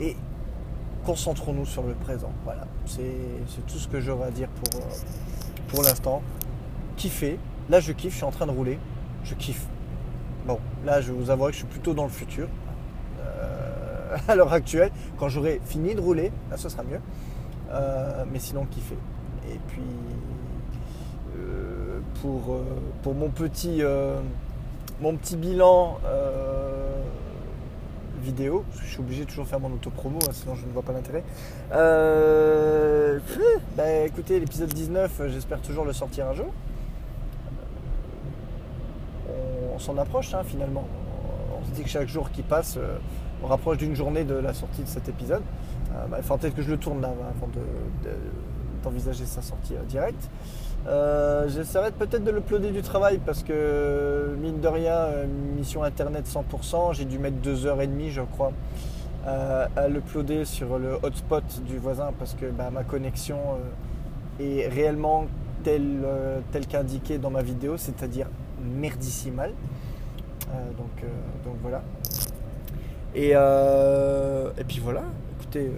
et 0.00 0.16
concentrons-nous 1.04 1.66
sur 1.66 1.82
le 1.82 1.94
présent. 1.94 2.32
Voilà, 2.44 2.66
c'est 2.86 3.04
tout 3.68 3.78
ce 3.78 3.86
que 3.86 4.00
j'aurais 4.00 4.28
à 4.28 4.30
dire 4.30 4.48
pour, 4.48 4.80
pour 5.68 5.82
l'instant. 5.82 6.22
Kiffez. 6.96 7.38
Là, 7.70 7.80
je 7.80 7.92
kiffe, 7.92 8.12
je 8.12 8.16
suis 8.16 8.24
en 8.24 8.30
train 8.30 8.46
de 8.46 8.52
rouler. 8.52 8.78
Je 9.24 9.34
kiffe. 9.34 9.66
Bon, 10.46 10.58
là, 10.84 11.00
je 11.00 11.12
vous 11.12 11.30
avouerai 11.30 11.50
que 11.50 11.56
je 11.56 11.62
suis 11.62 11.68
plutôt 11.68 11.94
dans 11.94 12.04
le 12.04 12.10
futur. 12.10 12.48
à 14.28 14.34
l'heure 14.34 14.52
actuelle. 14.52 14.90
Quand 15.18 15.28
j'aurai 15.28 15.60
fini 15.64 15.94
de 15.94 16.00
rouler, 16.00 16.32
là 16.50 16.56
ce 16.56 16.68
sera 16.68 16.82
mieux. 16.82 17.00
Euh, 17.70 18.24
mais 18.32 18.38
sinon 18.38 18.64
kiffer. 18.66 18.98
Et 19.50 19.58
puis 19.68 19.82
euh, 21.38 22.00
pour, 22.20 22.54
euh, 22.54 22.64
pour 23.02 23.14
mon 23.14 23.28
petit 23.28 23.82
mon 25.00 25.16
petit 25.16 25.36
bilan 25.36 25.98
vidéo, 28.22 28.64
parce 28.68 28.80
que 28.80 28.86
je 28.86 28.90
suis 28.90 29.00
obligé 29.00 29.24
de 29.24 29.28
toujours 29.28 29.46
faire 29.46 29.60
mon 29.60 29.72
auto-promo, 29.72 30.18
hein, 30.22 30.32
sinon 30.32 30.56
je 30.56 30.66
ne 30.66 30.72
vois 30.72 30.82
pas 30.82 30.92
l'intérêt. 30.92 31.22
bah, 33.76 33.90
écoutez, 34.04 34.40
l'épisode 34.40 34.72
19, 34.72 35.28
j'espère 35.28 35.60
toujours 35.60 35.84
le 35.84 35.92
sortir 35.92 36.26
un 36.26 36.32
jour. 36.32 36.46
On, 39.72 39.75
approche 39.98 40.34
hein, 40.34 40.42
finalement 40.44 40.84
dis 41.74 41.82
que 41.82 41.88
chaque 41.88 42.06
jour 42.08 42.30
qui 42.30 42.42
passe, 42.42 42.76
euh, 42.76 42.96
on 43.42 43.48
rapproche 43.48 43.78
d'une 43.78 43.94
journée 43.96 44.22
de 44.24 44.34
la 44.34 44.54
sortie 44.54 44.82
de 44.82 44.88
cet 44.88 45.08
épisode. 45.08 45.42
Euh, 45.94 46.06
bah, 46.08 46.18
faudra 46.22 46.38
peut-être 46.38 46.54
que 46.54 46.62
je 46.62 46.70
le 46.70 46.76
tourne 46.76 47.00
là 47.00 47.08
avant 47.08 47.48
de- 47.48 48.08
de- 48.08 48.14
d'envisager 48.84 49.24
sa 49.26 49.42
sortie 49.42 49.74
euh, 49.74 49.82
directe. 49.82 50.30
Euh, 50.86 51.48
J'essaierai 51.48 51.90
peut-être 51.90 52.22
de 52.22 52.30
l'uploader 52.30 52.70
du 52.70 52.82
travail 52.82 53.18
parce 53.18 53.42
que 53.42 54.36
mine 54.40 54.60
de 54.60 54.68
rien, 54.68 55.06
mission 55.56 55.82
internet 55.82 56.26
100%, 56.28 56.92
j'ai 56.94 57.04
dû 57.04 57.18
mettre 57.18 57.38
deux 57.38 57.66
heures 57.66 57.82
et 57.82 57.88
demie 57.88 58.10
je 58.10 58.22
crois 58.22 58.52
à 59.26 59.88
l'uploader 59.88 60.44
sur 60.44 60.78
le 60.78 60.98
hotspot 61.02 61.42
du 61.66 61.78
voisin 61.78 62.10
parce 62.16 62.34
que 62.34 62.46
bah, 62.46 62.70
ma 62.72 62.84
connexion 62.84 63.38
est 64.38 64.68
réellement 64.68 65.26
telle, 65.64 65.98
euh, 66.04 66.38
telle 66.52 66.66
qu'indiqué 66.68 67.18
dans 67.18 67.30
ma 67.30 67.42
vidéo, 67.42 67.76
c'est-à-dire 67.76 68.28
merdissimale. 68.62 69.52
Euh, 70.50 70.72
donc, 70.76 71.02
euh, 71.02 71.06
donc 71.44 71.56
voilà. 71.62 71.82
Et, 73.14 73.32
euh, 73.34 74.50
et 74.58 74.64
puis 74.64 74.78
voilà, 74.80 75.04
écoutez, 75.38 75.70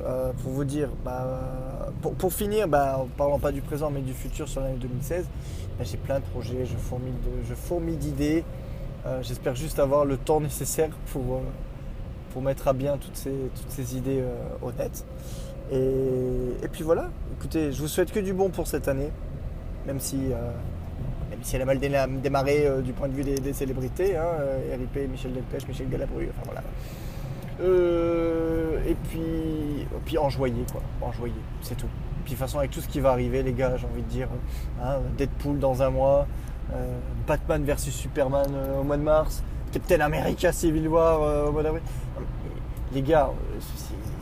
pour 0.42 0.52
vous 0.52 0.64
dire, 0.64 0.88
bah, 1.04 1.92
pour, 2.02 2.14
pour 2.14 2.32
finir, 2.32 2.66
bah, 2.66 2.98
en 3.00 3.06
parlant 3.06 3.38
pas 3.38 3.52
du 3.52 3.60
présent 3.60 3.90
mais 3.90 4.00
du 4.00 4.12
futur 4.12 4.48
sur 4.48 4.60
l'année 4.60 4.78
2016, 4.80 5.24
bah, 5.78 5.84
j'ai 5.84 5.98
plein 5.98 6.18
de 6.18 6.24
projets, 6.24 6.66
je 6.66 6.76
fourmille 6.76 7.12
de- 7.12 7.48
je 7.48 7.54
fourmille 7.54 7.96
d'idées. 7.96 8.44
J'espère 9.22 9.54
juste 9.54 9.78
avoir 9.78 10.04
le 10.04 10.18
temps 10.18 10.38
nécessaire 10.38 10.90
pour, 11.12 11.40
pour 12.30 12.42
mettre 12.42 12.68
à 12.68 12.74
bien 12.74 12.98
toutes 12.98 13.16
ces, 13.16 13.30
toutes 13.30 13.70
ces 13.70 13.96
idées 13.96 14.22
honnêtes. 14.60 15.06
Et, 15.72 16.68
puis 16.70 16.82
voilà, 16.84 17.08
écoutez, 17.38 17.72
je 17.72 17.80
vous 17.80 17.88
souhaite 17.88 18.12
que 18.12 18.20
du 18.20 18.34
bon 18.34 18.50
pour 18.50 18.66
cette 18.66 18.86
année, 18.86 19.10
même 19.86 19.98
si, 19.98 20.18
si 21.42 21.57
elle 21.57 21.62
a 21.62 21.64
mal 21.64 21.79
démarré 21.79 22.66
euh, 22.66 22.81
du 22.81 22.92
point 22.92 23.09
de 23.09 23.14
vue 23.14 23.24
des, 23.24 23.53
célébrités, 23.53 24.16
hein, 24.16 24.24
euh, 24.40 24.77
RIP, 24.77 25.11
Michel 25.11 25.33
Delpech, 25.33 25.66
Michel 25.68 25.88
Galabru, 25.88 26.29
enfin 26.31 26.42
voilà. 26.44 26.62
Euh, 27.61 28.79
et 28.87 28.94
puis, 28.94 29.83
et 29.83 30.01
puis 30.05 30.18
enjoyer 30.18 30.64
quoi, 30.70 30.83
enjoyer, 31.01 31.35
c'est 31.62 31.77
tout. 31.77 31.88
Puis 32.24 32.35
de 32.35 32.38
toute 32.38 32.38
façon 32.38 32.59
avec 32.59 32.70
tout 32.70 32.81
ce 32.81 32.88
qui 32.88 33.01
va 33.01 33.11
arriver 33.11 33.42
les 33.42 33.53
gars, 33.53 33.77
j'ai 33.77 33.87
envie 33.87 34.03
de 34.03 34.09
dire, 34.09 34.29
hein, 34.83 34.98
Deadpool 35.16 35.59
dans 35.59 35.83
un 35.83 35.90
mois, 35.90 36.27
Batman 37.27 37.64
versus 37.64 37.94
Superman 37.94 38.53
au 38.79 38.85
mois 38.85 38.98
de 38.98 39.03
mars, 39.03 39.42
Captain 39.72 40.01
America 40.01 40.53
Civil 40.53 40.87
War 40.87 41.48
au 41.48 41.53
mois 41.53 41.62
d'avril. 41.62 41.83
Les 42.92 43.03
gars, 43.03 43.31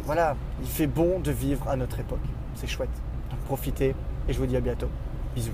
voilà, 0.05 0.37
il 0.61 0.69
fait 0.69 0.87
bon 0.87 1.19
de 1.19 1.33
vivre 1.33 1.69
à 1.69 1.77
notre 1.77 1.99
époque, 1.99 2.21
c'est 2.55 2.69
chouette. 2.69 2.91
Donc 3.31 3.41
profitez 3.41 3.95
et 4.29 4.33
je 4.33 4.39
vous 4.39 4.47
dis 4.47 4.57
à 4.57 4.61
bientôt. 4.61 4.89
Bisous. 5.35 5.53